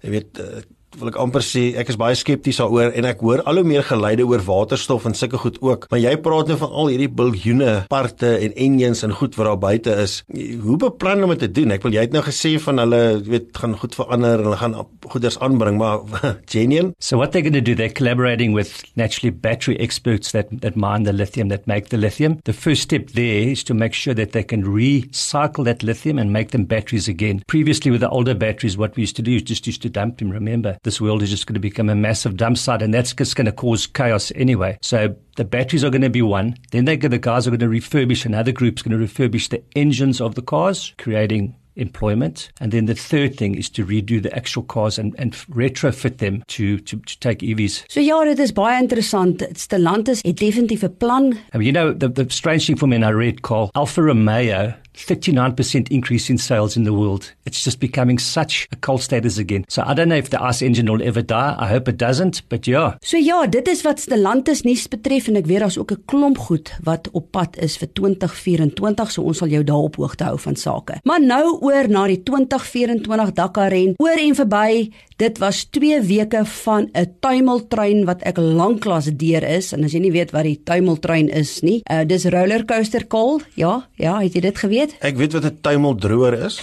jy 0.03 0.13
weet 0.15 0.43
uh, 0.43 0.63
wil 1.01 1.11
ek 1.13 1.19
amper 1.21 1.45
sê 1.45 1.65
ek 1.81 1.93
is 1.93 1.99
baie 2.01 2.17
skepties 2.19 2.61
daaroor 2.61 2.95
en 2.99 3.09
ek 3.09 3.23
hoor 3.25 3.43
al 3.49 3.61
hoe 3.61 3.67
meer 3.67 3.87
geleide 3.87 4.27
oor 4.27 4.43
waterstof 4.45 5.07
en 5.09 5.17
sulke 5.17 5.41
goed 5.41 5.59
ook. 5.65 5.87
Maar 5.93 6.03
jy 6.03 6.15
praat 6.25 6.51
nou 6.51 6.59
van 6.61 6.75
al 6.83 6.93
hierdie 6.93 7.11
biljoene 7.21 7.75
parte 7.93 8.35
en 8.37 8.55
engines 8.55 9.05
en 9.07 9.15
goed 9.19 9.37
wat 9.39 9.51
daar 9.51 9.61
buite 9.63 9.95
is. 10.05 10.21
Hoe 10.63 10.79
beplan 10.81 11.25
om 11.25 11.35
dit 11.35 11.45
te 11.47 11.51
doen? 11.61 11.75
Ek 11.77 11.87
wil 11.87 11.97
jy 11.97 12.07
het 12.07 12.17
nou 12.17 12.25
gesê 12.27 12.57
van 12.63 12.83
hulle 12.83 13.03
weet 13.27 13.51
gaan 13.59 13.77
goed 13.79 13.97
verander 13.99 14.43
en 14.43 14.49
hulle 14.49 14.61
gaan 14.61 14.77
goeders 15.09 15.39
aanbring, 15.45 15.79
maar 15.81 16.03
genuine. 16.53 16.93
So 17.01 17.19
what 17.19 17.33
they're 17.33 17.47
going 17.47 17.57
to 17.59 17.65
do 17.65 17.75
they're 17.75 17.93
collaborating 17.93 18.53
with 18.53 18.83
naturally 18.97 19.31
battery 19.31 19.79
experts 19.79 20.33
that 20.33 20.51
that 20.61 20.77
mine 20.77 21.05
the 21.05 21.13
lithium 21.13 21.49
that 21.49 21.67
make 21.67 21.89
the 21.89 21.97
lithium. 21.97 22.41
The 22.45 22.53
first 22.53 22.83
step 22.83 23.15
there 23.15 23.49
is 23.51 23.65
to 23.65 23.75
make 23.75 23.95
sure 23.95 24.15
that 24.15 24.33
they 24.33 24.43
can 24.43 24.65
recycle 24.65 25.65
that 25.65 25.83
lithium 25.83 26.19
and 26.19 26.33
make 26.33 26.51
them 26.51 26.65
batteries 26.65 27.09
again. 27.09 27.43
Previously 27.47 27.91
with 27.91 28.01
the 28.01 28.11
older 28.11 28.35
batteries 28.35 28.77
what 28.77 28.97
we 28.97 29.03
used 29.03 29.17
to 29.17 29.23
do 29.23 29.37
is 29.37 29.43
just 29.43 29.67
used 29.67 29.83
to 29.83 29.89
dump 29.89 30.19
them, 30.19 30.31
remember? 30.31 30.77
This 30.89 31.03
world 31.03 31.23
is 31.23 31.29
just 31.29 31.47
going 31.47 31.55
to 31.55 31.61
become 31.61 31.91
a 31.91 31.95
massive 31.95 32.35
dump 32.39 32.57
site, 32.57 32.81
and 32.81 32.95
that's 32.95 33.13
just 33.13 33.37
going 33.37 33.45
to 33.45 33.53
cause 33.53 33.87
chaos 33.87 34.33
anyway. 34.35 34.79
So 34.81 35.15
the 35.37 35.45
batteries 35.45 35.85
are 35.85 35.91
going 35.91 36.01
to 36.01 36.09
be 36.09 36.23
one. 36.23 36.57
Then 36.71 36.87
they, 36.87 36.97
the 36.97 37.19
guys 37.19 37.47
are 37.47 37.51
going 37.51 37.61
to 37.61 37.69
refurbish, 37.69 38.25
another 38.25 38.53
group's 38.53 38.81
going 38.81 38.99
to 38.99 39.07
refurbish 39.07 39.51
the 39.51 39.63
engines 39.77 40.19
of 40.19 40.35
the 40.35 40.41
cars, 40.41 40.95
creating 40.97 41.55
employment. 41.77 42.51
And 42.59 42.73
then 42.73 42.87
the 42.87 42.95
third 42.95 43.37
thing 43.37 43.55
is 43.55 43.69
to 43.71 43.85
redo 43.85 44.23
the 44.23 44.35
actual 44.35 44.63
cars 44.63 44.99
and, 44.99 45.15
and 45.19 45.33
retrofit 45.51 46.19
them 46.19 46.43
to, 46.49 46.79
to, 46.79 46.97
to 46.99 47.21
take 47.21 47.39
EVs. 47.39 47.85
So 47.89 48.01
ja, 48.01 48.25
dit 48.25 48.39
is 48.39 48.53
baie 48.53 48.81
interessant. 48.81 49.45
Stellantis 49.55 50.25
het 50.25 50.41
definitief 50.41 50.83
'n 50.85 50.97
plan. 50.97 51.33
I 51.55 51.59
mean, 51.59 51.67
you 51.67 51.73
know, 51.73 51.93
the, 51.93 52.09
the 52.09 52.27
strange 52.31 52.67
thing 52.67 52.79
for 52.79 52.89
me, 52.89 52.97
and 52.97 53.05
I 53.05 53.11
read 53.11 53.43
Carl, 53.43 53.71
Alfa 53.75 54.03
Romeo 54.03 54.75
39% 55.07 55.89
increase 55.89 56.31
in 56.31 56.39
sales 56.39 56.77
in 56.77 56.85
the 56.85 56.93
world. 56.93 57.33
It's 57.45 57.63
just 57.63 57.81
becoming 57.81 58.19
such 58.19 58.67
a 58.73 58.77
cult 58.77 59.03
status 59.03 59.39
again. 59.39 59.65
So 59.69 59.83
I 59.87 59.95
don't 59.95 60.09
know 60.09 60.17
if 60.17 60.31
the 60.31 60.43
ICE 60.43 60.63
engine 60.63 60.91
will 60.91 61.03
ever 61.03 61.23
die. 61.23 61.55
I 61.59 61.67
hope 61.69 61.89
it 61.89 61.97
doesn't, 61.97 62.49
but 62.49 62.67
yeah. 62.67 62.95
So 63.03 63.17
ja, 63.17 63.47
dit 63.47 63.69
is 63.69 63.83
wat 63.87 64.01
Stellantis 64.01 64.65
nuus 64.67 64.89
betref 64.91 65.29
en 65.29 65.39
ek 65.41 65.47
weet 65.47 65.63
daar's 65.65 65.79
ook 65.79 65.93
'n 65.93 66.03
klomp 66.07 66.39
goed 66.39 66.73
wat 66.83 67.09
op 67.13 67.31
pad 67.31 67.57
is 67.57 67.77
vir 67.77 67.89
2024, 67.93 69.11
so 69.11 69.23
ons 69.23 69.39
sal 69.39 69.49
jou 69.49 69.65
daarop 69.65 69.97
hoogte 69.97 70.25
hou 70.25 70.39
van 70.39 70.57
sake. 70.57 71.01
Maar 71.05 71.21
nou 71.21 71.59
oor 71.61 71.89
na 71.89 72.07
die 72.07 72.23
2024 72.23 73.33
Dakar 73.33 73.69
ren. 73.69 73.95
Oor 73.99 74.19
en 74.19 74.35
verby, 74.35 74.91
dit 75.17 75.39
was 75.39 75.65
2 75.65 76.01
weke 76.03 76.45
van 76.45 76.89
'n 76.95 77.15
tuimeltrein 77.21 78.05
wat 78.05 78.23
ek 78.23 78.37
lanklaas 78.37 79.11
deur 79.17 79.43
is 79.43 79.73
en 79.73 79.85
as 79.85 79.93
jy 79.93 80.01
nie 80.01 80.13
weet 80.13 80.31
wat 80.31 80.45
die 80.45 80.61
tuimeltrein 80.65 81.29
is 81.29 81.61
nie, 81.63 81.83
uh, 81.91 82.05
dis 82.05 82.25
rollercoaster 82.25 83.07
kol. 83.07 83.41
Ja, 83.55 83.89
ja, 83.97 84.21
het 84.21 84.35
jy 84.35 84.41
dit 84.41 84.59
geweet? 84.59 84.88
Weet? 84.89 85.03
Ek 85.03 85.17
weet 85.17 85.33
wat 85.33 85.45
'n 85.45 85.59
tuimeldroër 85.61 86.39
is. 86.45 86.61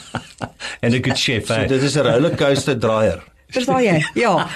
en 0.84 0.92
'n 0.92 1.02
good 1.02 1.18
chef. 1.18 1.46
So, 1.46 1.66
dit 1.66 1.82
is 1.82 1.96
'n 1.96 2.06
rollercoaster 2.06 2.78
draaier. 2.78 3.22
Verstaan 3.50 3.82
jy? 3.82 3.98
Ja. 4.20 4.48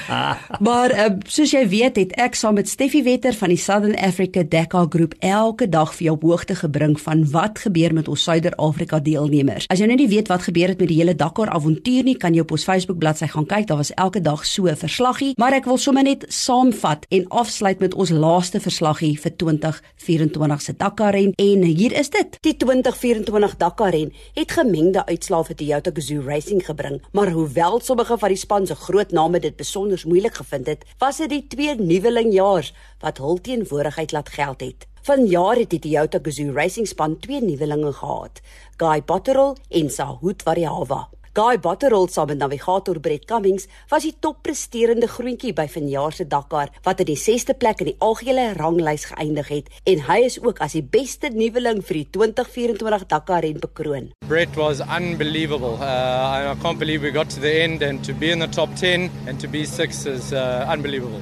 Maar 0.60 0.92
uh, 0.92 1.04
soos 1.30 1.52
jy 1.54 1.62
weet, 1.68 1.96
het 1.96 2.12
ek 2.20 2.36
saam 2.38 2.58
met 2.58 2.68
Steffi 2.68 3.02
Wetter 3.06 3.34
van 3.36 3.52
die 3.52 3.58
Southern 3.58 3.94
Africa 3.96 4.42
Dakar 4.46 4.86
Groep 4.90 5.14
elke 5.24 5.68
dag 5.70 5.94
vir 5.96 6.08
jou 6.10 6.16
hoogte 6.22 6.56
gebring 6.58 6.96
van 7.00 7.24
wat 7.32 7.62
gebeur 7.64 7.94
met 7.96 8.08
ons 8.10 8.22
Suider-Afrika 8.26 9.00
deelnemers. 9.04 9.68
As 9.72 9.80
jy 9.80 9.88
nou 9.90 9.98
nie 9.98 10.10
weet 10.10 10.28
wat 10.32 10.44
gebeur 10.46 10.72
het 10.74 10.82
met 10.82 10.90
die 10.90 10.98
hele 11.00 11.14
Dakar 11.18 11.50
avontuur 11.54 12.06
nie, 12.06 12.16
kan 12.20 12.34
jy 12.36 12.44
op 12.44 12.54
ons 12.54 12.66
Facebook 12.66 12.98
bladsy 13.00 13.28
gaan 13.32 13.48
kyk. 13.50 13.68
Daar 13.70 13.80
was 13.80 13.92
elke 13.94 14.20
dag 14.20 14.44
so 14.46 14.66
'n 14.68 14.76
verslaggie, 14.76 15.34
maar 15.38 15.52
ek 15.52 15.64
wil 15.64 15.78
sommer 15.78 16.02
net 16.02 16.24
saamvat 16.28 17.06
en 17.08 17.28
afsluit 17.28 17.80
met 17.80 17.94
ons 17.94 18.10
laaste 18.10 18.60
verslaggie 18.60 19.18
vir 19.20 19.36
2024 19.36 20.62
se 20.62 20.72
Dakar 20.76 21.12
ren. 21.12 21.32
En 21.36 21.62
hier 21.62 21.92
is 21.92 22.10
dit. 22.10 22.38
Die 22.40 22.56
2024 22.56 23.56
Dakar 23.56 23.90
ren 23.90 24.12
het 24.34 24.52
gemengde 24.52 25.06
uitslae 25.06 25.44
vir 25.44 25.56
Toyota 25.56 25.90
Gazoo 25.94 26.22
Racing 26.26 26.64
gebring, 26.64 27.02
maar 27.12 27.30
hoewel 27.30 27.80
sommige 27.80 28.18
van 28.18 28.28
die 28.28 28.38
span 28.38 28.66
se 28.66 28.74
groot 28.84 29.12
name 29.16 29.40
dit 29.40 29.56
besonder 29.56 30.02
moeilik 30.06 30.34
gevind 30.40 30.66
het, 30.66 30.84
was 30.98 31.22
dit 31.22 31.32
die 31.32 31.44
twee 31.48 31.74
nuwelingjaars 31.78 32.74
wat 33.00 33.22
hul 33.22 33.40
teenwoordigheid 33.40 34.12
laat 34.12 34.28
geld 34.28 34.60
het. 34.60 34.86
Vanjaar 35.04 35.60
het 35.60 35.72
die 35.72 35.82
Toyota 35.84 36.20
Gazoo 36.22 36.52
Racing 36.56 36.88
span 36.88 37.18
twee 37.20 37.42
nuwelinge 37.44 37.92
gehad, 37.92 38.40
Guy 38.80 39.02
Botterill 39.04 39.56
en 39.68 39.90
Sahut 39.90 40.42
Variawa. 40.42 41.13
Guy 41.34 41.56
Botterill 41.58 42.04
saam 42.14 42.28
met 42.30 42.38
navigator 42.38 43.00
Brett 43.02 43.24
Cummings 43.26 43.64
was 43.90 44.04
die 44.06 44.12
toppresterende 44.22 45.08
groentjie 45.10 45.50
by 45.58 45.64
vanjaar 45.66 46.14
se 46.14 46.28
Dakar 46.30 46.70
wat 46.86 47.02
in 47.02 47.08
die 47.10 47.18
6ste 47.18 47.56
plek 47.58 47.82
in 47.82 47.90
die 47.90 47.96
algehele 47.98 48.52
ranglys 48.54 49.08
geëindig 49.10 49.50
het 49.50 49.72
en 49.90 50.06
hy 50.06 50.20
is 50.28 50.38
ook 50.38 50.62
as 50.62 50.78
die 50.78 50.84
beste 50.86 51.32
nuweling 51.34 51.82
vir 51.90 52.04
die 52.04 52.06
2024 52.20 53.08
Dakar 53.10 53.42
ren 53.42 53.58
bekroon. 53.58 54.12
Brett 54.30 54.54
was 54.54 54.78
unbelievable. 54.86 55.74
Uh, 55.82 56.54
I 56.54 56.58
can't 56.62 56.78
believe 56.78 57.02
we 57.02 57.10
got 57.10 57.34
to 57.34 57.42
the 57.42 57.50
end 57.66 57.82
and 57.82 58.06
to 58.06 58.14
be 58.14 58.30
in 58.30 58.38
the 58.38 58.46
top 58.46 58.70
10 58.78 59.10
and 59.26 59.40
to 59.42 59.50
be 59.50 59.66
6 59.66 60.06
is 60.06 60.30
uh, 60.30 60.70
unbelievable. 60.70 61.18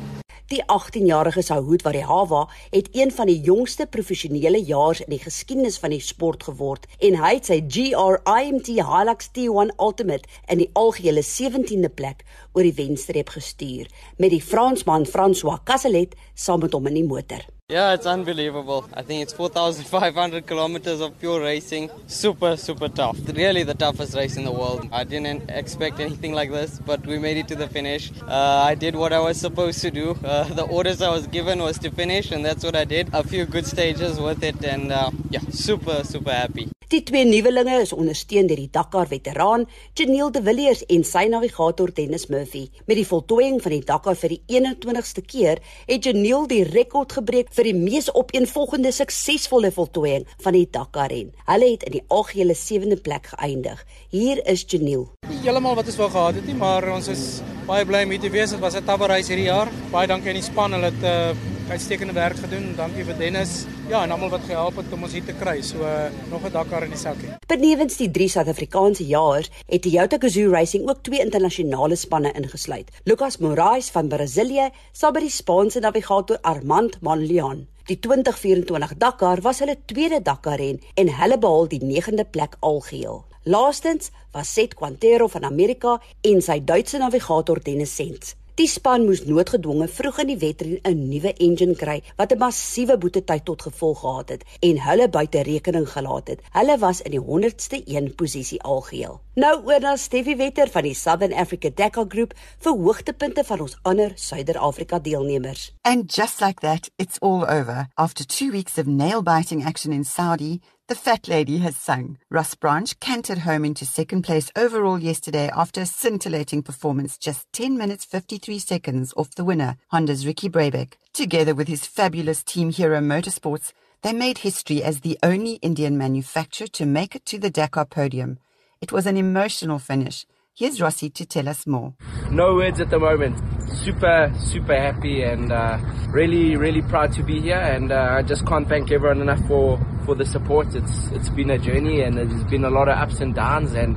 Die 0.52 0.60
18-jarige 0.68 1.40
Sahoed 1.40 1.82
Warihawa 1.82 2.48
het 2.70 2.88
een 2.92 3.12
van 3.12 3.26
die 3.26 3.40
jongste 3.40 3.86
professionele 3.86 4.58
jaars 4.60 5.00
in 5.00 5.14
die 5.14 5.20
geskiedenis 5.22 5.78
van 5.80 5.94
die 5.94 6.00
sport 6.04 6.44
geword 6.44 6.84
en 6.98 7.16
hy 7.22 7.30
het 7.38 7.48
sy 7.48 7.56
GRIMT 7.76 8.68
Hilux 8.68 9.30
T1 9.32 9.72
Ultimate 9.78 10.28
in 10.52 10.60
die 10.60 10.68
algehele 10.76 11.24
17de 11.24 11.88
plek 11.88 12.26
oor 12.52 12.68
die 12.68 12.76
wenstreep 12.82 13.32
gestuur 13.32 13.88
met 14.20 14.36
die 14.36 14.44
Fransman 14.44 15.08
François 15.08 15.56
Casalet 15.64 16.20
saam 16.34 16.60
met 16.66 16.76
hom 16.76 16.92
in 16.92 17.00
die 17.00 17.08
motor. 17.08 17.48
Yeah, 17.68 17.94
it's 17.94 18.06
unbelievable. 18.06 18.84
I 18.92 19.02
think 19.02 19.22
it's 19.22 19.32
4,500 19.32 20.46
kilometers 20.46 21.00
of 21.00 21.18
pure 21.18 21.40
racing. 21.40 21.90
Super, 22.06 22.56
super 22.56 22.88
tough. 22.88 23.16
Really 23.32 23.62
the 23.62 23.72
toughest 23.72 24.14
race 24.14 24.36
in 24.36 24.44
the 24.44 24.52
world. 24.52 24.88
I 24.92 25.04
didn't 25.04 25.48
expect 25.48 26.00
anything 26.00 26.34
like 26.34 26.50
this, 26.50 26.80
but 26.84 27.06
we 27.06 27.18
made 27.18 27.36
it 27.38 27.48
to 27.48 27.54
the 27.54 27.68
finish. 27.68 28.12
Uh, 28.28 28.64
I 28.66 28.74
did 28.74 28.94
what 28.96 29.12
I 29.12 29.20
was 29.20 29.38
supposed 29.40 29.80
to 29.82 29.90
do. 29.90 30.18
Uh, 30.24 30.44
the 30.60 30.64
orders 30.64 31.00
I 31.00 31.10
was 31.10 31.26
given 31.28 31.62
was 31.62 31.78
to 31.78 31.90
finish, 31.90 32.32
and 32.32 32.44
that's 32.44 32.64
what 32.64 32.76
I 32.76 32.84
did. 32.84 33.08
A 33.14 33.22
few 33.22 33.46
good 33.46 33.66
stages 33.66 34.20
with 34.20 34.42
it, 34.42 34.62
and 34.64 34.92
uh, 34.92 35.10
yeah, 35.30 35.40
super, 35.50 36.04
super 36.04 36.32
happy. 36.32 36.68
Die 36.92 37.00
twee 37.08 37.24
nuwelinge 37.24 37.78
is 37.80 37.94
ondersteun 37.96 38.50
deur 38.50 38.58
die 38.60 38.68
Dakar 38.68 39.06
veteraan 39.08 39.62
Janiel 39.96 40.28
De 40.34 40.42
Villiers 40.44 40.82
en 40.92 41.06
sy 41.08 41.22
navigator 41.32 41.88
Dennis 41.96 42.26
Murphy. 42.28 42.66
Met 42.84 42.98
die 42.98 43.06
voltooiing 43.08 43.62
van 43.64 43.72
die 43.72 43.84
Dakar 43.88 44.18
vir 44.20 44.34
die 44.34 44.58
21ste 44.58 45.24
keer, 45.24 45.62
het 45.88 46.04
Janiel 46.04 46.44
die 46.50 46.66
rekord 46.68 47.14
gebreek 47.16 47.48
vir 47.56 47.61
die 47.64 47.74
mees 47.74 48.08
opeenvolgende 48.14 48.92
suksesvolle 48.92 49.70
voltooiing 49.72 50.26
van 50.42 50.52
die 50.56 50.66
Dakar 50.70 51.10
ren. 51.12 51.32
Hulle 51.46 51.70
het 51.70 51.82
in 51.88 51.92
die 51.98 52.04
algehele 52.08 52.54
7de 52.58 52.98
plek 53.02 53.32
geëindig. 53.34 53.84
Hier 54.10 54.40
is 54.46 54.64
Janiel. 54.66 55.08
Heeltemal 55.42 55.74
wat 55.74 55.86
ons 55.86 55.96
wou 55.96 56.10
gehad 56.10 56.34
het 56.34 56.46
nie, 56.46 56.54
maar 56.58 56.86
ons 56.94 57.08
is 57.08 57.40
baie 57.66 57.86
bly 57.86 58.04
om 58.06 58.14
hier 58.14 58.20
te 58.20 58.30
wees. 58.30 58.50
Dit 58.50 58.60
was 58.60 58.74
'n 58.74 58.84
tappe 58.84 59.06
reis 59.06 59.28
hierdie 59.28 59.50
jaar. 59.50 59.68
Baie 59.90 60.06
dankie 60.06 60.28
aan 60.28 60.40
die 60.40 60.50
span. 60.50 60.72
Hulle 60.72 60.90
het 60.90 61.02
uh, 61.02 61.51
uitstekende 61.70 62.12
werk 62.12 62.36
gedoen. 62.36 62.72
Dankie 62.76 63.04
vir 63.04 63.16
Dennis. 63.18 63.64
Ja, 63.88 64.02
en 64.02 64.10
almal 64.10 64.30
wat 64.32 64.44
gehelp 64.46 64.76
het 64.76 64.92
om 64.92 65.02
ons 65.06 65.12
hier 65.12 65.24
te 65.24 65.34
kry. 65.36 65.60
So 65.62 65.82
uh, 65.84 66.08
nog 66.30 66.44
'n 66.46 66.52
Dakar 66.52 66.82
in 66.82 66.90
die 66.90 66.98
sakkie. 66.98 67.34
Benewens 67.46 67.96
die 67.96 68.10
drie 68.10 68.28
Suid-Afrikaanse 68.28 69.06
jaers 69.06 69.50
het 69.66 69.82
Toyota 69.82 70.16
Gazoo 70.18 70.50
Racing 70.52 70.88
ook 70.88 71.02
twee 71.02 71.20
internasionale 71.20 71.96
spanne 71.96 72.32
ingesluit. 72.32 72.90
Lucas 73.04 73.38
Moraes 73.38 73.90
van 73.90 74.08
Brasilië 74.08 74.70
saam 74.92 75.12
met 75.12 75.22
die 75.22 75.30
Spaanse 75.30 75.80
navigator 75.80 76.38
Armand 76.40 77.00
Manlian. 77.00 77.66
Die 77.86 77.98
2024 77.98 78.96
Dakar 78.96 79.40
was 79.40 79.58
hulle 79.58 79.76
tweede 79.84 80.22
Dakar 80.22 80.56
ren 80.56 80.80
en 80.94 81.14
hulle 81.16 81.38
behaal 81.38 81.68
die 81.68 81.80
9de 81.82 82.24
plek 82.30 82.56
algeheel. 82.60 83.24
Laastens 83.44 84.10
was 84.30 84.52
Seth 84.52 84.74
Quintero 84.74 85.26
van 85.26 85.44
Amerika 85.44 86.00
en 86.20 86.42
sy 86.42 86.60
Duitse 86.64 86.98
navigator 86.98 87.58
Dennis 87.58 87.94
Sens. 87.94 88.36
Die 88.60 88.66
span 88.68 89.06
moes 89.08 89.22
noodgedwonge 89.24 89.86
vroeg 89.88 90.18
in 90.20 90.28
die 90.28 90.36
wedren 90.36 90.74
'n 90.84 91.08
nuwe 91.08 91.30
engine 91.40 91.74
kry 91.74 92.02
wat 92.18 92.32
'n 92.32 92.38
massiewe 92.38 92.98
boetetyd 92.98 93.44
tot 93.44 93.62
gevolg 93.62 94.00
gehad 94.00 94.28
het 94.28 94.44
en 94.60 94.80
hulle 94.80 95.08
buite 95.08 95.42
rekening 95.42 95.88
gelaat 95.88 96.28
het. 96.28 96.40
Hulle 96.52 96.78
was 96.78 97.00
in 97.00 97.10
die 97.10 97.20
100ste 97.20 97.80
een 97.86 98.14
posisie 98.14 98.62
algeheel. 98.62 99.20
Nou 99.34 99.64
oor 99.64 99.80
na 99.80 99.96
Steffi 99.96 100.36
Wetter 100.36 100.68
van 100.68 100.82
die 100.82 100.94
Southern 100.94 101.32
Africa 101.32 101.70
Dakar 101.74 102.04
Group 102.08 102.34
vir 102.58 102.72
hoogtepunte 102.72 103.44
van 103.44 103.60
ons 103.60 103.78
ander 103.82 104.12
Suider-Afrika 104.14 104.98
deelnemers. 104.98 105.74
And 105.80 106.14
just 106.14 106.40
like 106.40 106.60
that, 106.60 106.90
it's 106.96 107.18
all 107.20 107.44
over. 107.44 107.88
After 107.94 108.26
2 108.26 108.50
weeks 108.50 108.78
of 108.78 108.86
nail-biting 108.86 109.64
action 109.64 109.92
in 109.92 110.04
Saudi, 110.04 110.60
The 110.92 110.98
Fat 110.98 111.26
Lady 111.26 111.56
has 111.56 111.74
sung. 111.74 112.18
Russ 112.28 112.54
Branch 112.54 113.00
cantered 113.00 113.38
home 113.38 113.64
into 113.64 113.86
second 113.86 114.24
place 114.24 114.50
overall 114.54 114.98
yesterday 114.98 115.48
after 115.56 115.80
a 115.80 115.86
scintillating 115.86 116.62
performance 116.62 117.16
just 117.16 117.50
10 117.54 117.78
minutes 117.78 118.04
53 118.04 118.58
seconds 118.58 119.14
off 119.16 119.34
the 119.34 119.42
winner, 119.42 119.78
Honda's 119.88 120.26
Ricky 120.26 120.50
Brabeck. 120.50 120.96
Together 121.14 121.54
with 121.54 121.66
his 121.66 121.86
fabulous 121.86 122.42
team 122.42 122.68
Hero 122.68 123.00
Motorsports, 123.00 123.72
they 124.02 124.12
made 124.12 124.36
history 124.36 124.82
as 124.82 125.00
the 125.00 125.18
only 125.22 125.52
Indian 125.62 125.96
manufacturer 125.96 126.66
to 126.66 126.84
make 126.84 127.16
it 127.16 127.24
to 127.24 127.38
the 127.38 127.48
Dakar 127.48 127.86
podium. 127.86 128.38
It 128.82 128.92
was 128.92 129.06
an 129.06 129.16
emotional 129.16 129.78
finish. 129.78 130.26
Here's 130.54 130.82
Rossi 130.82 131.08
to 131.08 131.24
tell 131.24 131.48
us 131.48 131.66
more. 131.66 131.94
No 132.30 132.54
words 132.56 132.78
at 132.78 132.90
the 132.90 132.98
moment. 132.98 133.40
Super, 133.72 134.30
super 134.38 134.78
happy 134.78 135.22
and 135.22 135.50
uh, 135.50 135.78
really, 136.08 136.56
really 136.56 136.82
proud 136.82 137.10
to 137.12 137.22
be 137.22 137.40
here. 137.40 137.56
And 137.56 137.90
uh, 137.90 138.16
I 138.18 138.22
just 138.22 138.46
can't 138.46 138.68
thank 138.68 138.92
everyone 138.92 139.22
enough 139.22 139.40
for 139.48 139.80
for 140.04 140.14
the 140.14 140.26
support. 140.26 140.74
It's 140.74 141.06
it's 141.12 141.30
been 141.30 141.48
a 141.48 141.56
journey 141.56 142.02
and 142.02 142.18
there's 142.18 142.44
been 142.44 142.66
a 142.66 142.70
lot 142.70 142.88
of 142.88 142.98
ups 142.98 143.20
and 143.20 143.34
downs 143.34 143.72
and 143.72 143.96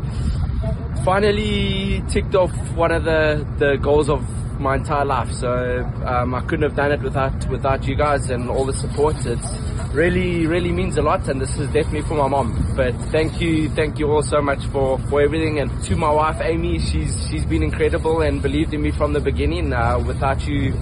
finally 1.04 2.02
ticked 2.08 2.36
off 2.36 2.54
one 2.72 2.94
of 2.94 3.04
the, 3.04 3.46
the 3.58 3.76
goals 3.76 4.10
of 4.10 4.24
my 4.58 4.76
entire 4.76 5.04
life. 5.04 5.34
So 5.34 5.84
um, 6.06 6.34
I 6.34 6.40
couldn't 6.40 6.64
have 6.64 6.76
done 6.78 6.94
it 6.94 7.02
without 7.02 7.50
without 7.50 7.86
you 7.86 7.96
guys 7.96 8.30
and 8.30 8.50
all 8.50 8.64
the 8.64 8.74
support. 8.74 9.18
It's 9.26 9.52
really 9.96 10.46
really 10.46 10.72
means 10.72 10.98
a 10.98 11.02
lot 11.02 11.28
and 11.30 11.40
this 11.40 11.58
is 11.58 11.68
definitely 11.68 12.02
for 12.02 12.16
my 12.16 12.28
mom. 12.28 12.74
But 12.76 12.94
thank 13.12 13.40
you 13.40 13.70
thank 13.70 13.98
you 13.98 14.12
all 14.12 14.22
so 14.22 14.42
much 14.42 14.66
for 14.68 15.00
for 15.10 15.22
everything 15.22 15.60
and 15.60 15.72
to 15.86 15.96
my 15.96 16.12
wife 16.12 16.38
Amy. 16.42 16.80
She's 16.80 17.28
she's 17.30 17.46
been 17.46 17.64
incredible 17.64 18.22
and 18.22 18.42
believed 18.42 18.74
in 18.74 18.82
me 18.82 18.92
from 18.92 19.14
the 19.14 19.22
beginning. 19.22 19.72
Uh, 19.72 20.00
without 20.06 20.46
you, 20.46 20.78